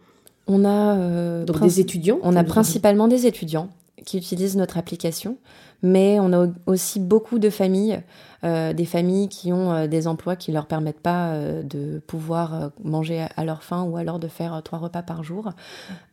On 0.46 0.64
a 0.64 1.44
Donc 1.44 1.60
des 1.60 1.80
étudiants 1.80 2.18
On 2.22 2.36
a 2.36 2.44
principalement 2.44 3.08
des 3.08 3.26
étudiants 3.26 3.68
qui 4.04 4.18
utilisent 4.18 4.56
notre 4.56 4.76
application, 4.76 5.38
mais 5.82 6.20
on 6.20 6.32
a 6.32 6.48
aussi 6.66 7.00
beaucoup 7.00 7.38
de 7.38 7.48
familles, 7.48 8.02
des 8.42 8.84
familles 8.84 9.28
qui 9.28 9.50
ont 9.50 9.86
des 9.86 10.06
emplois 10.06 10.36
qui 10.36 10.52
leur 10.52 10.66
permettent 10.66 11.00
pas 11.00 11.38
de 11.62 12.00
pouvoir 12.06 12.72
manger 12.82 13.26
à 13.34 13.44
leur 13.46 13.62
faim 13.62 13.84
ou 13.84 13.96
alors 13.96 14.18
de 14.18 14.28
faire 14.28 14.60
trois 14.62 14.78
repas 14.78 15.02
par 15.02 15.22
jour, 15.22 15.52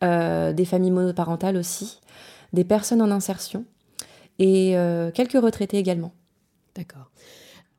des 0.02 0.66
familles 0.66 0.92
monoparentales 0.92 1.58
aussi, 1.58 2.00
des 2.54 2.64
personnes 2.64 3.02
en 3.02 3.12
insertion 3.12 3.66
et 4.40 4.76
quelques 5.14 5.42
retraités 5.42 5.78
également. 5.78 6.14
D'accord. 6.76 7.11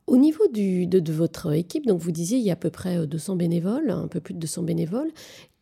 Au 0.07 0.17
niveau 0.17 0.47
de, 0.49 1.13
votre 1.13 1.53
équipe, 1.53 1.87
donc 1.87 2.01
vous 2.01 2.11
disiez 2.11 2.39
il 2.39 2.45
y 2.45 2.51
a 2.51 2.55
à 2.55 2.57
peu 2.57 2.71
près 2.71 3.07
200 3.07 3.37
bénévoles, 3.37 3.91
un 3.91 4.09
peu 4.09 4.21
plus 4.21 4.35
de 4.35 4.41
200 4.41 4.63
bénévoles. 4.63 5.11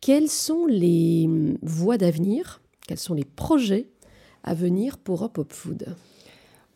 Quelles 0.01 0.29
sont 0.29 0.65
les 0.65 1.25
hum, 1.27 1.57
voies 1.61 1.97
d'avenir? 1.97 2.61
Quels 2.87 2.99
sont 2.99 3.13
les 3.13 3.25
projets 3.25 3.87
à 4.43 4.53
venir 4.53 4.97
pour 4.97 5.21
Hop 5.21 5.37
Hop 5.37 5.53
Food? 5.53 5.95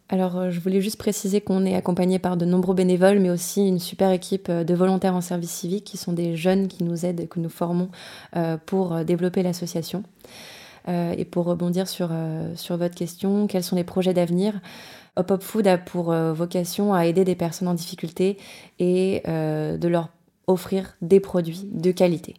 Alors, 0.08 0.38
euh, 0.38 0.52
je 0.52 0.60
voulais 0.60 0.82
juste 0.82 0.98
préciser 0.98 1.42
qu'on 1.42 1.66
est 1.66 1.76
accompagné 1.76 2.20
par 2.20 2.38
de 2.38 2.46
nombreux 2.46 2.76
bénévoles, 2.76 3.20
mais 3.20 3.32
aussi 3.32 3.68
une 3.68 3.80
super 3.80 4.12
équipe 4.12 4.50
euh, 4.50 4.64
de 4.64 4.76
volontaires 4.76 5.16
en 5.16 5.22
service 5.22 5.50
civique 5.50 5.84
qui 5.84 5.98
sont 5.98 6.14
des 6.14 6.36
jeunes 6.36 6.68
qui 6.68 6.84
nous 6.84 7.06
aident, 7.06 7.28
que 7.28 7.40
nous 7.40 7.50
formons 7.50 7.90
euh, 8.36 8.58
pour 8.64 9.04
développer 9.04 9.44
l'association. 9.44 10.04
Et 10.88 11.26
pour 11.26 11.46
rebondir 11.46 11.88
sur 11.88 12.10
votre 12.78 12.94
question, 12.94 13.48
quels 13.48 13.64
sont 13.64 13.76
les 13.76 13.84
projets 13.84 14.14
d'avenir? 14.14 14.62
Hop 15.18 15.32
Hop 15.32 15.42
Food 15.42 15.68
a 15.68 15.78
pour 15.78 16.14
vocation 16.14 16.94
à 16.94 17.06
aider 17.06 17.24
des 17.24 17.36
personnes 17.36 17.68
en 17.68 17.74
difficulté 17.74 18.38
et 18.80 19.22
de 19.26 19.88
leur 19.88 20.10
offrir 20.48 20.96
des 21.02 21.20
produits 21.20 21.68
de 21.72 21.92
qualité. 21.92 22.36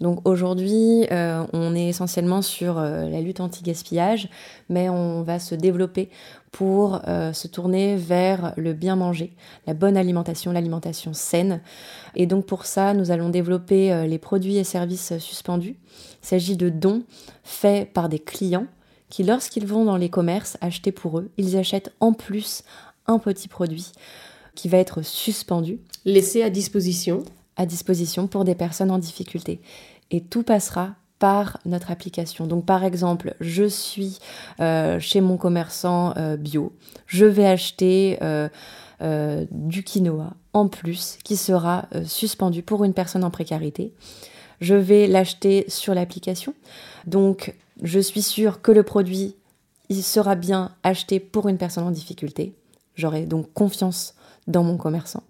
Donc 0.00 0.26
aujourd'hui, 0.28 1.06
euh, 1.12 1.44
on 1.52 1.74
est 1.74 1.88
essentiellement 1.88 2.42
sur 2.42 2.78
euh, 2.78 3.08
la 3.08 3.20
lutte 3.20 3.38
anti-gaspillage, 3.38 4.28
mais 4.68 4.88
on 4.88 5.22
va 5.22 5.38
se 5.38 5.54
développer 5.54 6.08
pour 6.50 7.00
euh, 7.06 7.32
se 7.32 7.46
tourner 7.46 7.94
vers 7.94 8.54
le 8.56 8.72
bien 8.72 8.96
manger, 8.96 9.32
la 9.68 9.74
bonne 9.74 9.96
alimentation, 9.96 10.50
l'alimentation 10.50 11.12
saine. 11.12 11.60
Et 12.16 12.26
donc 12.26 12.44
pour 12.44 12.66
ça, 12.66 12.92
nous 12.92 13.12
allons 13.12 13.28
développer 13.28 14.06
les 14.06 14.18
produits 14.18 14.56
et 14.56 14.64
services 14.64 15.16
suspendus. 15.18 15.76
Il 16.22 16.26
s'agit 16.26 16.56
de 16.56 16.70
dons 16.70 17.04
faits 17.44 17.92
par 17.92 18.08
des 18.08 18.18
clients 18.18 18.66
qui, 19.14 19.22
lorsqu'ils 19.22 19.64
vont 19.64 19.84
dans 19.84 19.96
les 19.96 20.08
commerces 20.08 20.58
acheter 20.60 20.90
pour 20.90 21.20
eux, 21.20 21.30
ils 21.38 21.56
achètent 21.56 21.92
en 22.00 22.12
plus 22.12 22.64
un 23.06 23.20
petit 23.20 23.46
produit 23.46 23.92
qui 24.56 24.68
va 24.68 24.78
être 24.78 25.02
suspendu. 25.02 25.78
Laissé 26.04 26.42
à 26.42 26.50
disposition 26.50 27.22
à 27.56 27.64
disposition 27.64 28.26
pour 28.26 28.42
des 28.42 28.56
personnes 28.56 28.90
en 28.90 28.98
difficulté. 28.98 29.60
Et 30.10 30.20
tout 30.20 30.42
passera 30.42 30.96
par 31.20 31.60
notre 31.64 31.92
application. 31.92 32.48
Donc 32.48 32.66
par 32.66 32.82
exemple, 32.82 33.36
je 33.38 33.62
suis 33.62 34.18
euh, 34.58 34.98
chez 34.98 35.20
mon 35.20 35.36
commerçant 35.36 36.12
euh, 36.16 36.36
bio, 36.36 36.72
je 37.06 37.24
vais 37.24 37.46
acheter 37.46 38.18
euh, 38.20 38.48
du 39.52 39.84
quinoa 39.84 40.32
en 40.54 40.66
plus 40.66 41.18
qui 41.22 41.36
sera 41.36 41.86
suspendu 42.04 42.64
pour 42.64 42.82
une 42.82 42.94
personne 42.94 43.22
en 43.22 43.30
précarité. 43.30 43.92
Je 44.60 44.74
vais 44.74 45.06
l'acheter 45.06 45.66
sur 45.68 45.94
l'application. 45.94 46.52
Donc 47.06 47.54
je 47.82 48.00
suis 48.00 48.22
sûre 48.22 48.62
que 48.62 48.72
le 48.72 48.82
produit 48.82 49.36
il 49.88 50.02
sera 50.02 50.34
bien 50.34 50.72
acheté 50.82 51.20
pour 51.20 51.48
une 51.48 51.58
personne 51.58 51.84
en 51.84 51.90
difficulté. 51.90 52.54
J'aurai 52.94 53.26
donc 53.26 53.52
confiance 53.52 54.14
dans 54.46 54.62
mon 54.62 54.76
commerçant. 54.76 55.22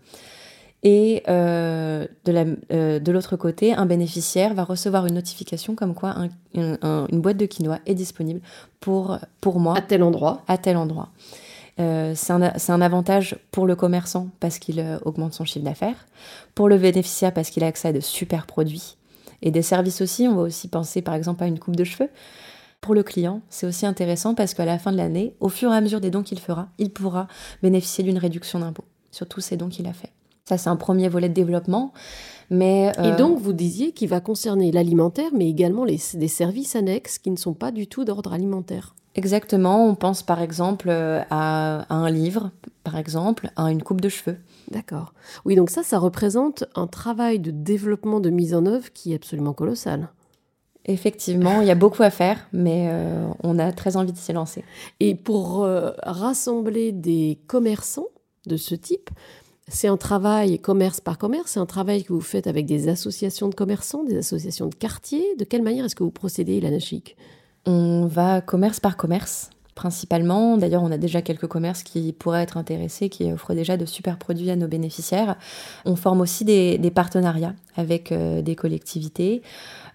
Et 0.83 1.23
euh, 1.29 2.07
euh, 2.29 2.99
de 2.99 3.13
l'autre 3.13 3.37
côté, 3.37 3.73
un 3.73 3.87
bénéficiaire 3.87 4.53
va 4.53 4.65
recevoir 4.65 5.07
une 5.07 5.15
notification 5.15 5.75
comme 5.75 5.95
quoi 5.95 6.15
une 6.55 7.21
boîte 7.21 7.39
de 7.39 7.47
quinoa 7.47 7.79
est 7.87 7.95
disponible 7.95 8.41
pour, 8.81 9.19
pour 9.41 9.61
moi. 9.61 9.79
À 9.79 9.81
tel 9.81 10.03
endroit. 10.03 10.43
À 10.47 10.59
tel 10.59 10.77
endroit. 10.77 11.09
Euh, 11.81 12.13
c'est 12.15 12.33
un, 12.33 12.43
un, 12.43 12.81
avantage 12.83 13.37
pour 13.51 13.67
le 13.67 13.75
commerçant 13.75 14.29
parce 14.41 14.59
qu'il 14.59 14.85
augmente 15.05 15.33
son 15.33 15.45
chiffre 15.45 15.65
d'affaires, 15.65 16.07
pour 16.55 16.69
le 16.69 16.77
bénéficiaire 16.77 17.33
parce 17.33 17.51
qu'il 17.51 17.65
a 17.65 17.67
accès 17.67 17.89
à 17.89 17.93
de 17.93 18.01
super 18.01 18.47
produits 18.47 18.97
et 19.43 19.51
des 19.51 19.63
services 19.63 20.01
aussi. 20.01 20.29
On 20.29 20.35
va 20.35 20.43
aussi 20.43 20.69
penser 20.69 21.03
par 21.03 21.15
exemple 21.15 21.43
à 21.45 21.47
une 21.47 21.59
coupe 21.59 21.77
de 21.77 21.85
cheveux. 21.85 22.11
Pour 22.81 22.95
le 22.95 23.03
client, 23.03 23.41
c'est 23.49 23.67
aussi 23.67 23.87
intéressant 23.87 24.35
parce 24.35 24.53
qu'à 24.53 24.67
la 24.67 24.79
fin 24.79 24.93
de 24.93 24.99
l'année, 24.99 25.35
au 25.41 25.49
fur 25.49 25.73
et 25.73 25.77
à 25.77 25.81
mesure 25.81 26.01
des 26.01 26.11
dons 26.11 26.23
qu'il 26.23 26.39
fera, 26.39 26.69
il 26.79 26.91
pourra 26.91 27.29
bénéficier 27.63 28.05
d'une 28.05 28.19
réduction 28.19 28.59
d'impôt 28.59 28.85
sur 29.11 29.27
tous 29.27 29.41
ces 29.41 29.57
dons 29.57 29.69
qu'il 29.69 29.87
a 29.87 29.93
faits. 29.93 30.11
Ça, 30.45 30.59
c'est 30.59 30.69
un 30.69 30.77
premier 30.77 31.09
volet 31.09 31.31
de 31.31 31.35
développement. 31.35 31.93
Mais, 32.51 32.93
Et 32.99 33.07
euh, 33.07 33.17
donc, 33.17 33.39
vous 33.39 33.55
disiez 33.55 33.93
qu'il 33.93 34.11
va 34.11 34.21
concerner 34.21 34.71
l'alimentaire, 34.71 35.31
mais 35.33 35.49
également 35.49 35.85
les, 35.85 35.99
des 36.15 36.29
services 36.29 36.77
annexes 36.77 37.19
qui 37.19 37.31
ne 37.31 37.37
sont 37.37 37.55
pas 37.55 37.71
du 37.71 37.87
tout 37.87 38.05
d'ordre 38.05 38.35
alimentaire. 38.35 38.95
Exactement. 39.15 39.87
On 39.87 39.95
pense 39.95 40.23
par 40.23 40.43
exemple 40.43 40.89
euh, 40.91 41.23
à, 41.31 41.87
un 41.95 42.11
livre, 42.11 42.51
par 42.83 42.97
exemple, 42.97 43.51
à 43.57 43.71
une 43.71 43.83
coupe 43.83 44.01
de 44.01 44.09
cheveux. 44.09 44.37
D'accord. 44.71 45.13
Oui, 45.45 45.55
donc 45.55 45.71
ça, 45.71 45.83
ça 45.83 45.99
représente 45.99 46.65
un 46.75 46.87
travail 46.87 47.39
de 47.39 47.51
développement, 47.51 48.21
de 48.21 48.31
mise 48.31 48.55
en 48.55 48.67
œuvre 48.67 48.93
qui 48.93 49.13
est 49.13 49.17
absolument 49.17 49.53
colossal. 49.53 50.09
Effectivement, 50.87 51.61
il 51.63 51.67
y 51.67 51.71
a 51.71 51.75
beaucoup 51.75 52.03
à 52.03 52.11
faire, 52.11 52.47
mais 52.53 52.89
euh, 52.91 53.27
on 53.43 53.59
a 53.59 53.73
très 53.73 53.97
envie 53.97 54.13
de 54.13 54.19
s'y 54.19 54.33
lancer. 54.33 54.65
Et 55.01 55.15
pour 55.15 55.67
rassembler 56.03 56.93
des 56.93 57.39
commerçants 57.47 58.09
de 58.47 58.57
ce 58.57 58.75
type, 58.75 59.11
c'est 59.69 59.89
un 59.89 59.97
travail 59.97 60.59
commerce 60.59 61.01
par 61.01 61.17
commerce, 61.17 61.53
c'est 61.53 61.61
un 61.61 61.67
travail 61.67 62.05
que 62.05 62.13
vous 62.13 62.21
faites 62.21 62.47
avec 62.47 62.67
des 62.67 62.89
associations 62.89 63.49
de 63.49 63.55
commerçants, 63.55 64.05
des 64.05 64.19
associations 64.19 64.67
de 64.67 64.75
quartier. 64.75 65.25
De 65.39 65.45
quelle 65.45 65.63
manière 65.63 65.87
est-ce 65.87 65.97
que 65.97 66.05
vous 66.05 66.11
procédez, 66.11 66.57
Ilana 66.57 66.79
Chic? 66.79 67.17
On 67.65 68.07
va 68.07 68.43
commerce 68.43 68.79
par 68.79 68.99
commerce, 68.99 69.49
principalement. 69.75 70.57
D'ailleurs, 70.57 70.83
on 70.83 70.91
a 70.91 70.99
déjà 70.99 71.23
quelques 71.23 71.47
commerces 71.47 71.83
qui 71.83 72.13
pourraient 72.13 72.43
être 72.43 72.57
intéressés, 72.57 73.09
qui 73.09 73.33
offrent 73.33 73.55
déjà 73.55 73.77
de 73.77 73.85
super 73.85 74.19
produits 74.19 74.51
à 74.51 74.57
nos 74.57 74.69
bénéficiaires. 74.69 75.37
On 75.85 75.97
forme 75.97 76.21
aussi 76.21 76.45
des, 76.45 76.79
partenariats 76.95 77.55
avec 77.77 78.13
euh, 78.13 78.41
des 78.41 78.55
collectivités. 78.55 79.43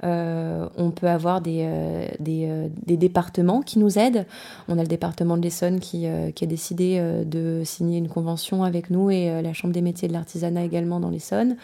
Euh, 0.03 0.67
on 0.77 0.91
peut 0.91 1.07
avoir 1.07 1.41
des, 1.41 1.63
euh, 1.63 2.07
des, 2.19 2.97
départements 2.97 3.61
qui 3.61 3.79
nous 3.79 3.97
aident. 3.97 4.25
On 4.67 4.77
a 4.77 4.81
le 4.81 4.87
département 4.87 5.37
de 5.37 5.41
l'Essonne 5.41 5.79
qui, 5.79 6.05
a 6.07 6.31
décidé 6.45 7.01
de 7.25 7.61
signer 7.63 7.97
une 7.97 8.07
convention 8.07 8.63
avec 8.63 8.89
nous 8.89 9.09
et 9.11 9.41
la 9.41 9.53
Chambre 9.53 9.73
des 9.73 9.81
métiers 9.81 10.07
de 10.07 10.13
l'artisanat 10.13 10.63
également 10.63 10.99
dans 10.99 11.09
l'Essonne. 11.09 11.57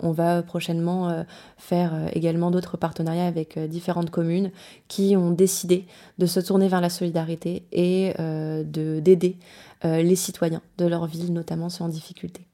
On 0.00 0.12
va 0.12 0.42
prochainement 0.42 1.24
faire 1.58 1.92
également 2.12 2.50
d'autres 2.50 2.76
partenariats 2.76 3.26
avec 3.26 3.58
différentes 3.58 4.10
communes 4.10 4.50
qui 4.88 5.16
ont 5.16 5.30
décidé 5.30 5.86
de 6.18 6.26
se 6.26 6.40
tourner 6.40 6.68
vers 6.68 6.80
la 6.80 6.90
solidarité 6.90 7.59
et 7.72 8.12
d'aider 8.64 9.36
les 9.84 10.16
citoyens 10.16 10.62
de 10.78 10.86
leur 10.86 11.06
ville, 11.06 11.32
notamment 11.32 11.68
ceux 11.68 11.84
en 11.84 11.88
difficulté. 11.88 12.46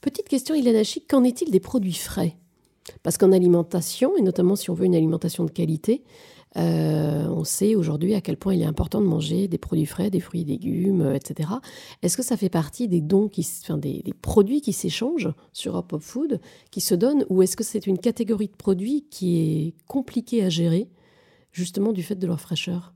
Petite 0.00 0.28
question, 0.28 0.54
Ilana 0.54 0.84
Chic, 0.84 1.08
qu'en 1.08 1.24
est-il 1.24 1.50
des 1.50 1.60
produits 1.60 1.92
frais? 1.92 2.36
Parce 3.02 3.18
qu'en 3.18 3.32
alimentation, 3.32 4.16
et 4.16 4.22
notamment 4.22 4.56
si 4.56 4.70
on 4.70 4.74
veut 4.74 4.84
une 4.84 4.94
alimentation 4.94 5.44
de 5.44 5.50
qualité, 5.50 6.04
euh, 6.56 7.28
on 7.28 7.44
sait 7.44 7.74
aujourd'hui 7.74 8.14
à 8.14 8.20
quel 8.20 8.36
point 8.36 8.54
il 8.54 8.62
est 8.62 8.66
important 8.66 9.00
de 9.00 9.06
manger 9.06 9.46
des 9.46 9.58
produits 9.58 9.84
frais, 9.84 10.10
des 10.10 10.20
fruits 10.20 10.42
et 10.42 10.44
légumes, 10.44 11.02
euh, 11.02 11.14
etc. 11.14 11.50
Est-ce 12.02 12.16
que 12.16 12.22
ça 12.22 12.36
fait 12.36 12.48
partie 12.48 12.88
des 12.88 13.00
dons, 13.00 13.30
enfin 13.62 13.76
des, 13.76 14.02
produits 14.22 14.62
qui 14.62 14.72
s'échangent 14.72 15.32
sur 15.52 15.74
Hop 15.74 15.92
Hop 15.92 16.02
Food, 16.02 16.40
qui 16.70 16.80
se 16.80 16.94
donnent, 16.94 17.26
ou 17.28 17.42
est-ce 17.42 17.56
que 17.56 17.64
c'est 17.64 17.86
une 17.86 17.98
catégorie 17.98 18.48
de 18.48 18.56
produits 18.56 19.06
qui 19.10 19.38
est 19.38 19.74
compliquée 19.86 20.42
à 20.44 20.48
gérer, 20.48 20.88
justement 21.52 21.92
du 21.92 22.02
fait 22.02 22.16
de 22.16 22.26
leur 22.26 22.40
fraîcheur? 22.40 22.94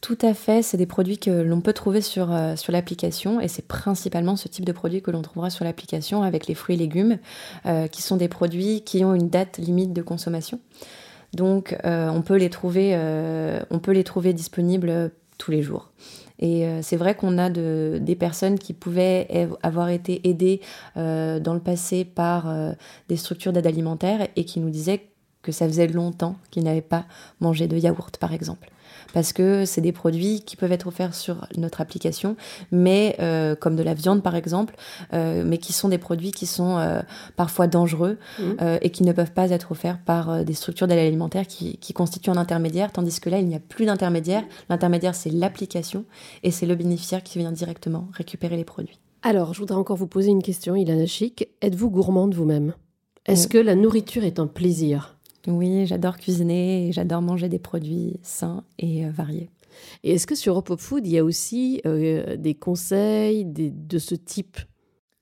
Tout 0.00 0.16
à 0.22 0.32
fait, 0.32 0.62
c'est 0.62 0.78
des 0.78 0.86
produits 0.86 1.18
que 1.18 1.30
l'on 1.30 1.60
peut 1.60 1.74
trouver 1.74 2.00
sur, 2.00 2.32
euh, 2.32 2.56
sur 2.56 2.72
l'application 2.72 3.38
et 3.38 3.48
c'est 3.48 3.66
principalement 3.66 4.34
ce 4.34 4.48
type 4.48 4.64
de 4.64 4.72
produits 4.72 5.02
que 5.02 5.10
l'on 5.10 5.20
trouvera 5.20 5.50
sur 5.50 5.64
l'application 5.64 6.22
avec 6.22 6.46
les 6.46 6.54
fruits 6.54 6.76
et 6.76 6.78
légumes 6.78 7.18
euh, 7.66 7.86
qui 7.86 8.00
sont 8.00 8.16
des 8.16 8.28
produits 8.28 8.80
qui 8.80 9.04
ont 9.04 9.14
une 9.14 9.28
date 9.28 9.58
limite 9.58 9.92
de 9.92 10.00
consommation. 10.00 10.58
Donc 11.34 11.76
euh, 11.84 12.08
on, 12.08 12.22
peut 12.22 12.36
les 12.36 12.48
trouver, 12.48 12.96
on 13.70 13.78
peut 13.78 13.92
les 13.92 14.02
trouver 14.02 14.32
disponibles 14.32 15.12
tous 15.36 15.50
les 15.50 15.62
jours. 15.62 15.90
Et 16.42 16.66
c'est 16.80 16.96
vrai 16.96 17.14
qu'on 17.14 17.36
a 17.36 17.50
de, 17.50 17.98
des 18.00 18.16
personnes 18.16 18.58
qui 18.58 18.72
pouvaient 18.72 19.28
avoir 19.62 19.90
été 19.90 20.26
aidées 20.28 20.60
dans 20.96 21.54
le 21.54 21.60
passé 21.60 22.06
par 22.06 22.52
des 23.08 23.16
structures 23.16 23.52
d'aide 23.52 23.66
alimentaire 23.66 24.26
et 24.34 24.44
qui 24.44 24.58
nous 24.58 24.70
disaient 24.70 25.06
que 25.42 25.52
ça 25.52 25.68
faisait 25.68 25.86
longtemps 25.86 26.36
qu'ils 26.50 26.64
n'avaient 26.64 26.80
pas 26.80 27.04
mangé 27.40 27.68
de 27.68 27.76
yaourt, 27.76 28.16
par 28.16 28.32
exemple 28.32 28.70
parce 29.12 29.32
que 29.32 29.64
c'est 29.64 29.80
des 29.80 29.92
produits 29.92 30.40
qui 30.40 30.56
peuvent 30.56 30.72
être 30.72 30.86
offerts 30.86 31.14
sur 31.14 31.46
notre 31.56 31.80
application, 31.80 32.36
mais 32.70 33.16
euh, 33.20 33.54
comme 33.54 33.76
de 33.76 33.82
la 33.82 33.94
viande 33.94 34.22
par 34.22 34.36
exemple, 34.36 34.74
euh, 35.12 35.42
mais 35.46 35.58
qui 35.58 35.72
sont 35.72 35.88
des 35.88 35.98
produits 35.98 36.32
qui 36.32 36.46
sont 36.46 36.78
euh, 36.78 37.00
parfois 37.36 37.66
dangereux 37.66 38.18
mmh. 38.38 38.78
et 38.82 38.90
qui 38.90 39.02
ne 39.02 39.12
peuvent 39.12 39.32
pas 39.32 39.50
être 39.50 39.72
offerts 39.72 39.98
par 40.04 40.44
des 40.44 40.54
structures 40.54 40.86
d'aide 40.86 40.98
alimentaire 40.98 41.46
qui, 41.46 41.78
qui, 41.78 41.92
constituent 41.92 42.30
un 42.30 42.36
intermédiaire, 42.36 42.92
tandis 42.92 43.20
que 43.20 43.30
là 43.30 43.38
il 43.38 43.46
n'y 43.46 43.54
a 43.54 43.60
plus 43.60 43.86
d'intermédiaire. 43.86 44.44
L'intermédiaire 44.68 45.14
c'est 45.14 45.30
l'application 45.30 46.04
et 46.42 46.50
c'est 46.50 46.66
le 46.66 46.74
bénéficiaire 46.74 47.22
qui 47.22 47.38
vient 47.38 47.52
directement 47.52 48.08
récupérer 48.12 48.56
les 48.56 48.64
produits. 48.64 48.98
Alors, 49.22 49.52
je 49.52 49.58
voudrais 49.60 49.76
encore 49.76 49.98
vous 49.98 50.06
poser 50.06 50.30
une 50.30 50.42
question, 50.42 50.74
Ilana 50.76 51.04
Chic. 51.04 51.48
Êtes-vous 51.60 51.90
gourmande 51.90 52.34
vous-même? 52.34 52.72
Est-ce 53.26 53.48
que 53.48 53.58
la 53.58 53.74
nourriture 53.74 54.24
est 54.24 54.38
un 54.38 54.46
plaisir? 54.46 55.18
Oui, 55.46 55.86
j'adore 55.86 56.18
cuisiner 56.18 56.90
j'adore 56.92 57.22
manger 57.22 57.48
des 57.48 57.58
produits 57.58 58.18
sains 58.22 58.64
et 58.78 59.06
euh, 59.06 59.10
variés. 59.10 59.50
Et 60.02 60.12
est-ce 60.12 60.26
que 60.26 60.34
sur 60.34 60.58
Up 60.58 60.70
Food, 60.78 61.06
il 61.06 61.12
y 61.12 61.18
a 61.18 61.24
aussi 61.24 61.80
euh, 61.86 62.36
des 62.36 62.54
conseils 62.54 63.44
de 63.46 63.98
ce 63.98 64.14
type 64.14 64.58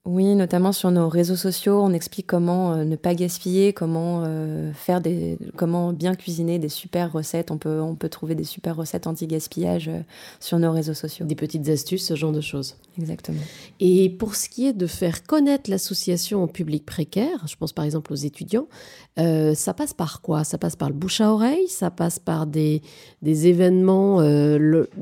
oui, 0.09 0.35
notamment 0.35 0.73
sur 0.73 0.91
nos 0.91 1.11
réseaux 1.11 1.37
sociaux, 1.37 1.83
on 1.83 1.93
explique 1.93 2.27
comment 2.27 2.73
euh, 2.73 2.85
ne 2.85 2.97
pas 2.97 3.15
gaspiller, 3.15 3.75
comment 3.75 4.23
euh, 4.25 4.73
faire 4.73 5.03
des, 5.03 5.37
comment 5.55 5.93
bien 5.93 6.15
cuisiner 6.15 6.59
des 6.59 6.71
super 6.71 7.13
recettes. 7.13 7.51
On 7.51 7.59
peut, 7.59 7.79
on 7.83 7.95
peut 7.95 8.09
trouver 8.09 8.35
des 8.35 8.45
super 8.45 8.75
recettes 8.75 9.07
anti-gaspillage 9.07 9.89
euh, 9.89 10.01
sur 10.41 10.59
nos 10.59 10.73
réseaux 10.73 10.95
sociaux. 10.95 11.27
Des 11.27 11.35
petites 11.35 11.69
astuces, 11.69 12.07
ce 12.07 12.17
genre 12.17 12.33
de 12.33 12.41
choses. 12.41 12.77
Exactement. 12.99 13.43
Et 13.81 14.09
pour 14.09 14.35
ce 14.35 14.49
qui 14.49 14.67
est 14.67 14.73
de 14.73 14.87
faire 14.87 15.25
connaître 15.25 15.69
l'association 15.69 16.43
au 16.43 16.47
public 16.47 16.87
précaire, 16.87 17.47
je 17.47 17.57
pense 17.57 17.75
par 17.75 17.85
exemple 17.85 18.11
aux 18.15 18.17
étudiants, 18.17 18.67
ça 19.19 19.75
passe 19.75 19.93
par 19.93 20.23
quoi? 20.23 20.43
Ça 20.45 20.57
passe 20.57 20.77
par 20.77 20.89
le 20.89 20.95
bouche 20.95 21.21
à 21.21 21.33
oreille, 21.33 21.69
ça 21.69 21.91
passe 21.91 22.19
par 22.19 22.47
des, 22.47 22.81
des 23.21 23.47
événements 23.49 24.21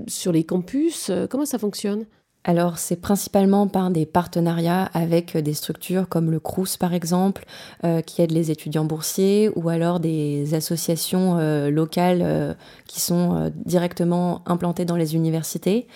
sur 0.08 0.32
les 0.32 0.42
campus? 0.42 1.12
comment 1.30 1.46
ça 1.46 1.58
fonctionne? 1.58 2.06
Alors 2.46 2.78
c'est 2.78 2.96
principalement 2.96 3.66
par 3.66 3.90
des 3.90 4.06
partenariats 4.06 4.88
avec 4.94 5.34
euh, 5.34 5.42
des 5.42 5.52
structures 5.52 6.08
comme 6.08 6.30
le 6.30 6.38
CRUS 6.38 6.76
par 6.78 6.94
exemple, 6.94 7.44
euh, 7.84 8.00
qui 8.00 8.22
aident 8.22 8.30
les 8.30 8.52
étudiants 8.52 8.84
boursiers, 8.84 9.50
ou 9.56 9.68
alors 9.68 9.98
des 9.98 10.54
associations 10.54 11.38
euh, 11.38 11.70
locales 11.70 12.56
qui 12.86 13.00
sont 13.00 13.52
directement 13.64 14.42
implantées 14.46 14.84
dans 14.84 14.96
les 14.96 15.16
universités. 15.16 15.88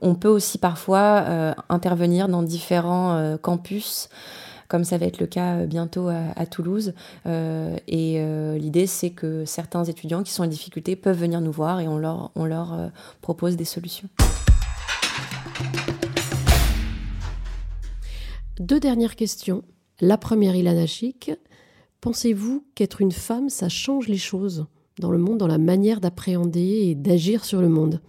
On 0.00 0.14
peut 0.14 0.28
aussi 0.28 0.56
parfois 0.56 1.54
intervenir 1.68 2.28
dans 2.28 2.42
différents 2.42 3.36
campus 3.42 4.08
comme 4.68 4.84
ça 4.84 4.96
va 4.96 5.06
être 5.06 5.20
le 5.20 5.26
cas 5.26 5.66
bientôt 5.66 6.08
à, 6.08 6.46
Toulouse. 6.46 6.94
et 7.26 8.24
l'idée, 8.58 8.86
c'est 8.86 9.10
que 9.10 9.44
certains 9.44 9.84
étudiants 9.84 10.22
qui 10.22 10.32
sont 10.32 10.44
en 10.44 10.46
difficulté 10.46 10.96
peuvent 10.96 11.18
venir 11.18 11.40
nous 11.40 11.52
voir 11.52 11.80
et 11.80 11.88
on 11.88 11.98
leur 11.98 12.90
propose 13.20 13.56
des 13.56 13.66
solutions. 13.66 14.08
Deux 18.70 18.78
dernières 18.78 19.16
questions. 19.16 19.64
La 20.00 20.16
première, 20.16 20.54
Ilana 20.54 20.86
Chic. 20.86 21.32
Pensez-vous 22.00 22.64
qu'être 22.76 23.00
une 23.00 23.10
femme, 23.10 23.48
ça 23.48 23.68
change 23.68 24.06
les 24.06 24.16
choses 24.16 24.66
dans 25.00 25.10
le 25.10 25.18
monde, 25.18 25.38
dans 25.38 25.48
la 25.48 25.58
manière 25.58 26.00
d'appréhender 26.00 26.82
et 26.84 26.94
d'agir 26.94 27.44
sur 27.44 27.60
le 27.60 27.68
monde? 27.68 28.00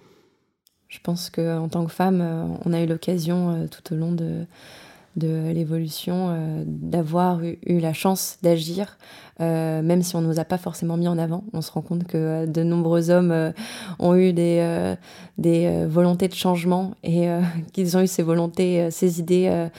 Je 0.88 1.00
pense 1.00 1.32
qu'en 1.32 1.68
tant 1.68 1.84
que 1.88 1.92
femme, 1.92 2.22
euh, 2.22 2.46
on 2.64 2.74
a 2.74 2.82
eu 2.84 2.86
l'occasion 2.86 3.50
euh, 3.50 3.66
tout 3.66 3.92
au 3.92 3.98
long 3.98 4.12
de, 4.12 4.46
l'évolution, 5.16 6.28
euh, 6.30 6.64
d'avoir 6.68 7.42
eu, 7.44 7.80
la 7.80 7.94
chance 7.94 8.38
d'agir, 8.44 9.00
même 9.40 10.04
si 10.04 10.16
on 10.16 10.22
ne 10.22 10.28
nous 10.28 10.40
a 10.40 10.46
pas 10.46 10.60
forcément 10.60 10.96
mis 10.96 11.08
en 11.08 11.18
avant. 11.18 11.44
On 11.54 11.62
se 11.62 11.72
rend 11.72 11.82
compte 11.82 12.04
que 12.04 12.46
de 12.46 12.62
nombreux 12.62 13.10
hommes 13.10 13.52
ont 13.98 14.14
eu 14.14 14.32
des, 14.32 14.94
des 15.40 15.88
volontés 15.88 16.28
de 16.28 16.36
changement 16.36 16.92
et 17.04 17.28
qu'ils 17.74 17.98
ont 17.98 18.02
eu 18.02 18.08
ces 18.08 18.22
volontés, 18.22 18.92
ces 18.92 19.20
idées 19.20 19.70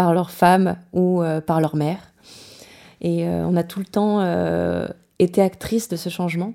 par 0.00 0.14
leur 0.14 0.30
femme 0.30 0.76
ou 0.94 1.22
par 1.46 1.60
leur 1.60 1.76
mère. 1.76 1.98
Et 3.02 3.26
on 3.26 3.54
a 3.54 3.62
tout 3.62 3.80
le 3.80 3.84
temps 3.84 4.20
été 5.18 5.42
actrice 5.42 5.88
de 5.88 5.96
ce 5.96 6.08
changement. 6.08 6.54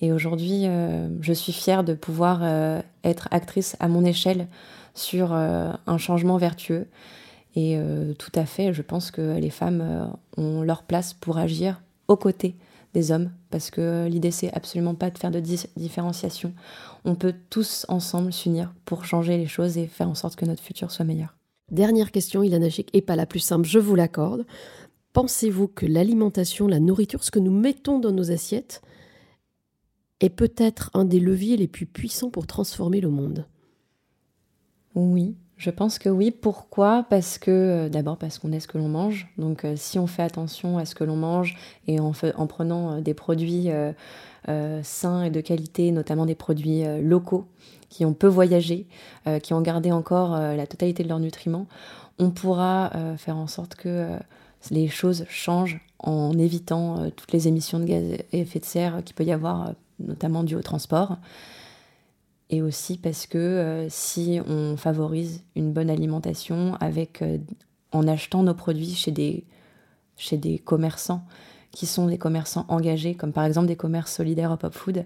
Et 0.00 0.10
aujourd'hui, 0.10 0.66
je 1.20 1.32
suis 1.32 1.52
fière 1.52 1.84
de 1.84 1.94
pouvoir 1.94 2.42
être 3.04 3.28
actrice 3.30 3.76
à 3.78 3.86
mon 3.86 4.04
échelle 4.04 4.48
sur 4.94 5.32
un 5.32 5.98
changement 5.98 6.38
vertueux. 6.38 6.88
Et 7.54 7.76
euh, 7.76 8.14
tout 8.14 8.32
à 8.34 8.46
fait, 8.46 8.72
je 8.72 8.82
pense 8.82 9.10
que 9.10 9.38
les 9.38 9.50
femmes 9.50 9.82
euh, 9.82 10.06
ont 10.42 10.62
leur 10.62 10.82
place 10.82 11.12
pour 11.12 11.38
agir 11.38 11.82
aux 12.08 12.16
côtés 12.16 12.56
des 12.94 13.10
hommes, 13.10 13.30
parce 13.50 13.70
que 13.70 14.06
l'idée 14.06 14.30
c'est 14.30 14.52
absolument 14.54 14.94
pas 14.94 15.10
de 15.10 15.18
faire 15.18 15.30
de 15.30 15.40
différenciation. 15.40 16.52
On 17.04 17.14
peut 17.14 17.34
tous 17.48 17.86
ensemble 17.88 18.32
s'unir 18.32 18.74
pour 18.84 19.06
changer 19.06 19.38
les 19.38 19.46
choses 19.46 19.78
et 19.78 19.86
faire 19.86 20.10
en 20.10 20.14
sorte 20.14 20.36
que 20.36 20.44
notre 20.44 20.62
futur 20.62 20.90
soit 20.90 21.06
meilleur. 21.06 21.34
Dernière 21.72 22.12
question, 22.12 22.42
Ilana 22.42 22.68
Chic, 22.68 22.90
et 22.92 23.00
pas 23.00 23.16
la 23.16 23.24
plus 23.24 23.40
simple, 23.40 23.66
je 23.66 23.78
vous 23.78 23.94
l'accorde. 23.94 24.44
Pensez-vous 25.14 25.68
que 25.68 25.86
l'alimentation, 25.86 26.68
la 26.68 26.80
nourriture, 26.80 27.24
ce 27.24 27.30
que 27.30 27.38
nous 27.38 27.50
mettons 27.50 27.98
dans 27.98 28.12
nos 28.12 28.30
assiettes, 28.30 28.82
est 30.20 30.28
peut-être 30.28 30.90
un 30.92 31.06
des 31.06 31.18
leviers 31.18 31.56
les 31.56 31.68
plus 31.68 31.86
puissants 31.86 32.28
pour 32.28 32.46
transformer 32.46 33.00
le 33.00 33.08
monde? 33.08 33.46
Oui, 34.94 35.34
je 35.56 35.70
pense 35.70 35.98
que 35.98 36.10
oui. 36.10 36.30
Pourquoi? 36.30 37.06
Parce 37.08 37.38
que 37.38 37.50
euh, 37.50 37.88
d'abord 37.88 38.18
parce 38.18 38.38
qu'on 38.38 38.52
est 38.52 38.60
ce 38.60 38.68
que 38.68 38.76
l'on 38.76 38.88
mange. 38.88 39.32
Donc 39.38 39.64
euh, 39.64 39.74
si 39.74 39.98
on 39.98 40.06
fait 40.06 40.22
attention 40.22 40.76
à 40.76 40.84
ce 40.84 40.94
que 40.94 41.04
l'on 41.04 41.16
mange 41.16 41.56
et 41.86 42.00
en, 42.00 42.12
en 42.36 42.46
prenant 42.46 42.98
euh, 42.98 43.00
des 43.00 43.14
produits 43.14 43.68
sains 44.82 45.24
et 45.24 45.30
de 45.30 45.40
qualité, 45.40 45.92
notamment 45.92 46.26
des 46.26 46.34
produits 46.34 46.82
locaux 47.00 47.46
qui 47.88 48.04
ont 48.04 48.14
peu 48.14 48.26
voyagé, 48.26 48.86
qui 49.42 49.54
ont 49.54 49.60
gardé 49.60 49.92
encore 49.92 50.36
la 50.36 50.66
totalité 50.66 51.02
de 51.02 51.08
leurs 51.08 51.20
nutriments, 51.20 51.66
on 52.18 52.30
pourra 52.30 52.90
faire 53.18 53.36
en 53.36 53.46
sorte 53.46 53.74
que 53.74 54.16
les 54.70 54.88
choses 54.88 55.24
changent 55.28 55.80
en 55.98 56.36
évitant 56.38 57.10
toutes 57.10 57.32
les 57.32 57.48
émissions 57.48 57.78
de 57.78 57.84
gaz 57.84 58.04
à 58.12 58.36
effet 58.36 58.58
de 58.58 58.64
serre 58.64 59.02
qu'il 59.04 59.14
peut 59.14 59.24
y 59.24 59.32
avoir, 59.32 59.74
notamment 60.00 60.42
dues 60.42 60.56
au 60.56 60.62
transport. 60.62 61.18
Et 62.52 62.60
aussi 62.60 62.98
parce 62.98 63.26
que 63.26 63.38
euh, 63.38 63.88
si 63.88 64.38
on 64.46 64.76
favorise 64.76 65.42
une 65.56 65.72
bonne 65.72 65.88
alimentation 65.88 66.76
euh, 66.82 67.38
en 67.92 68.06
achetant 68.06 68.42
nos 68.42 68.52
produits 68.52 68.94
chez 68.94 69.10
des, 69.10 69.44
chez 70.18 70.36
des 70.36 70.58
commerçants 70.58 71.24
qui 71.72 71.86
sont 71.86 72.06
des 72.06 72.18
commerçants 72.18 72.64
engagés, 72.68 73.14
comme 73.14 73.32
par 73.32 73.44
exemple 73.44 73.66
des 73.66 73.76
commerces 73.76 74.12
solidaires 74.12 74.52
au 74.52 74.56
Pop 74.56 74.74
Food, 74.74 75.04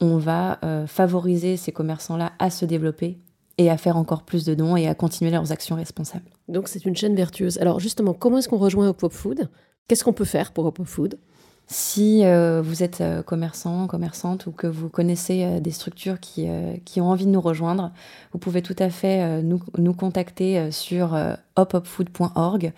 on 0.00 0.18
va 0.18 0.58
euh, 0.64 0.86
favoriser 0.86 1.56
ces 1.56 1.72
commerçants-là 1.72 2.32
à 2.38 2.50
se 2.50 2.64
développer 2.64 3.18
et 3.58 3.70
à 3.70 3.76
faire 3.76 3.96
encore 3.96 4.24
plus 4.24 4.44
de 4.44 4.54
dons 4.54 4.76
et 4.76 4.88
à 4.88 4.94
continuer 4.94 5.30
leurs 5.30 5.52
actions 5.52 5.76
responsables. 5.76 6.24
Donc 6.48 6.68
c'est 6.68 6.84
une 6.84 6.96
chaîne 6.96 7.14
vertueuse. 7.14 7.58
Alors 7.58 7.80
justement, 7.80 8.12
comment 8.12 8.38
est-ce 8.38 8.48
qu'on 8.48 8.58
rejoint 8.58 8.88
au 8.88 8.92
Pop 8.92 9.12
Food? 9.12 9.48
Qu'est-ce 9.86 10.02
qu'on 10.02 10.12
peut 10.12 10.24
faire 10.24 10.52
pour 10.52 10.64
au 10.64 10.72
Pop 10.72 10.86
Food? 10.86 11.18
Si 11.66 12.24
euh, 12.24 12.60
vous 12.62 12.82
êtes 12.82 13.00
euh, 13.00 13.22
commerçant, 13.22 13.86
commerçante 13.86 14.46
ou 14.46 14.52
que 14.52 14.66
vous 14.66 14.90
connaissez 14.90 15.44
euh, 15.44 15.60
des 15.60 15.70
structures 15.70 16.20
qui, 16.20 16.46
qui, 16.84 17.00
ont 17.00 17.08
envie 17.08 17.24
de 17.24 17.30
nous 17.30 17.40
rejoindre, 17.40 17.90
vous 18.32 18.38
pouvez 18.38 18.60
tout 18.60 18.76
à 18.78 18.90
fait 18.90 19.42
nous, 19.42 19.60
nous, 19.78 19.94
contacter 19.94 20.70
sur 20.70 21.18
hopopfood.org 21.56 22.72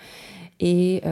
et 0.60 1.02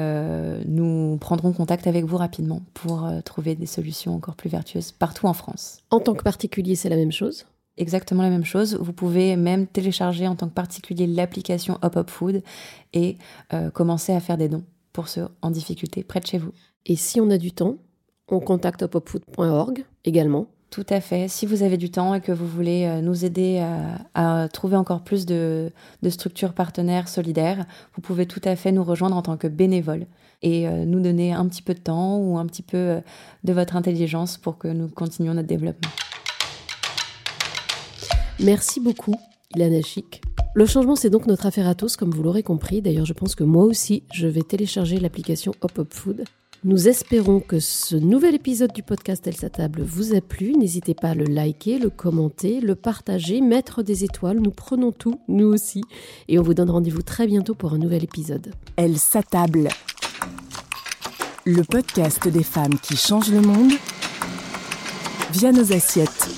nous 0.67 1.17
prendrons 1.21 1.53
contact 1.53 1.87
avec 1.87 2.05
vous 2.05 2.17
rapidement 2.17 2.63
pour 2.75 3.09
trouver 3.25 3.55
des 3.55 3.67
solutions 3.67 4.15
encore 4.15 4.37
plus 4.37 4.51
vertueuses 4.51 4.93
partout 4.93 5.27
en 5.27 5.35
France. 5.35 5.79
En 5.91 6.01
tant 6.01 6.15
que 6.15 6.23
particulier, 6.23 6.75
c'est 6.75 6.89
la 6.89 6.97
même 6.97 7.13
chose? 7.13 7.47
Exactement 7.77 8.23
la 8.23 8.31
même 8.31 8.45
chose. 8.45 8.79
Vous 8.81 8.93
pouvez 8.93 9.37
même 9.37 9.67
télécharger 9.67 10.29
en 10.29 10.37
tant 10.37 10.49
que 10.49 10.55
particulier 10.55 11.07
l'application 11.07 11.79
Hop 11.83 12.09
Food 12.09 12.43
et 12.93 13.19
commencer 13.73 14.13
à 14.13 14.21
faire 14.21 14.39
des 14.39 14.49
dons 14.49 14.65
pour 14.93 15.09
ceux 15.09 15.27
en 15.43 15.51
difficulté 15.51 16.05
près 16.05 16.21
de 16.21 16.27
chez 16.27 16.39
vous. 16.39 16.53
Et 16.87 16.97
si 16.97 17.21
on 17.21 17.31
a 17.31 17.39
du 17.39 17.53
temps, 17.53 17.77
on 18.29 18.41
contacte 18.41 18.83
hopopfood.org 18.83 19.85
également. 20.05 20.47
Tout 20.71 20.87
à 20.91 21.01
fait. 21.01 21.29
Si 21.29 21.47
vous 21.47 21.63
avez 21.63 21.77
du 21.77 21.91
temps 21.91 22.15
et 22.15 22.21
que 22.21 22.33
vous 22.33 22.49
voulez 22.49 22.85
euh, 22.85 23.01
nous 23.01 23.25
aider 23.25 23.65
à, 24.15 24.49
trouver 24.49 24.77
encore 24.77 25.03
plus 25.03 25.25
de, 25.25 25.71
structures 26.09 26.53
partenaires 26.53 27.09
solidaires, 27.09 27.65
vous 27.95 28.03
pouvez 28.03 28.27
tout 28.27 28.41
à 28.45 28.57
fait 28.57 28.73
nous 28.73 28.83
rejoindre 28.83 29.17
en 29.17 29.23
tant 29.23 29.37
que 29.37 29.47
bénévole 29.47 30.07
et 30.43 30.69
euh, 30.69 30.85
nous 30.85 31.01
donner 31.01 31.33
un 31.33 31.47
petit 31.47 31.63
peu 31.63 31.75
de 31.75 31.81
temps 31.81 32.19
ou 32.19 32.39
un 32.39 32.47
petit 32.47 32.63
peu 32.63 32.77
euh, 32.77 33.01
de 33.45 33.53
votre 33.53 33.77
intelligence 33.77 34.37
pour 34.37 34.59
que 34.59 34.69
nous 34.69 34.89
continuions 34.89 35.35
notre 35.35 35.49
développement. 35.49 35.91
Merci 38.41 38.81
beaucoup, 38.81 39.15
Ilana 39.55 39.81
Chic. 39.81 40.21
Le 40.55 40.67
changement, 40.67 40.97
c'est 40.97 41.11
donc 41.11 41.27
notre 41.27 41.47
affaire 41.47 41.67
à 41.67 41.75
tous, 41.75 41.97
comme 41.97 42.11
vous 42.11 42.23
l'aurez 42.23 42.43
compris. 42.43 42.83
D'ailleurs, 42.83 43.07
je 43.07 43.13
pense 43.13 43.35
que 43.35 43.43
moi 43.43 43.65
aussi, 43.65 44.05
je 44.13 44.27
vais 44.27 44.43
télécharger 44.43 45.01
l'application 45.01 45.53
Hop 45.63 45.79
Hop 45.79 45.93
Food 45.93 46.25
nous 46.65 46.89
espérons 46.89 47.41
que 47.41 47.61
ce 47.61 47.95
nouvel 47.95 48.35
épisode 48.35 48.73
du 48.73 48.83
podcast 48.83 49.27
Elle 49.27 49.37
sa 49.37 49.51
table 49.51 49.83
vous 49.83 50.15
a 50.15 50.23
plu. 50.23 50.55
N'hésitez 50.57 50.95
pas 50.95 51.11
à 51.11 51.15
le 51.15 51.27
liker, 51.27 51.79
le 51.79 51.91
commenter, 51.91 52.63
le 52.63 52.75
partager, 52.75 53.43
mettre 53.43 53.83
des 53.83 54.03
étoiles. 54.03 54.41
Nous 54.41 54.51
prenons 54.51 54.91
tout, 54.91 55.21
nous 55.29 55.45
aussi. 55.45 55.83
Et 56.29 56.39
on 56.39 56.43
vous 56.43 56.55
donne 56.55 56.71
rendez-vous 56.71 57.03
très 57.03 57.27
bientôt 57.27 57.55
pour 57.55 57.75
un 57.75 57.79
nouvel 57.79 58.03
épisode. 58.03 58.51
Elle 58.77 58.97
s'attable. 58.99 59.69
Le 61.45 61.63
podcast 61.65 62.27
des 62.29 62.43
femmes 62.43 62.79
qui 62.79 62.97
changent 62.97 63.31
le 63.31 63.43
monde 63.43 63.73
via 65.33 65.53
nos 65.53 65.71
assiettes. 65.71 66.29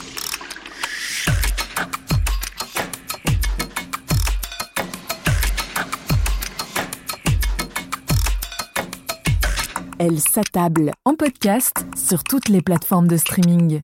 Elle 9.98 10.20
s'attable 10.20 10.92
en 11.06 11.14
podcast 11.14 11.86
sur 11.96 12.22
toutes 12.22 12.50
les 12.50 12.60
plateformes 12.60 13.08
de 13.08 13.16
streaming. 13.16 13.80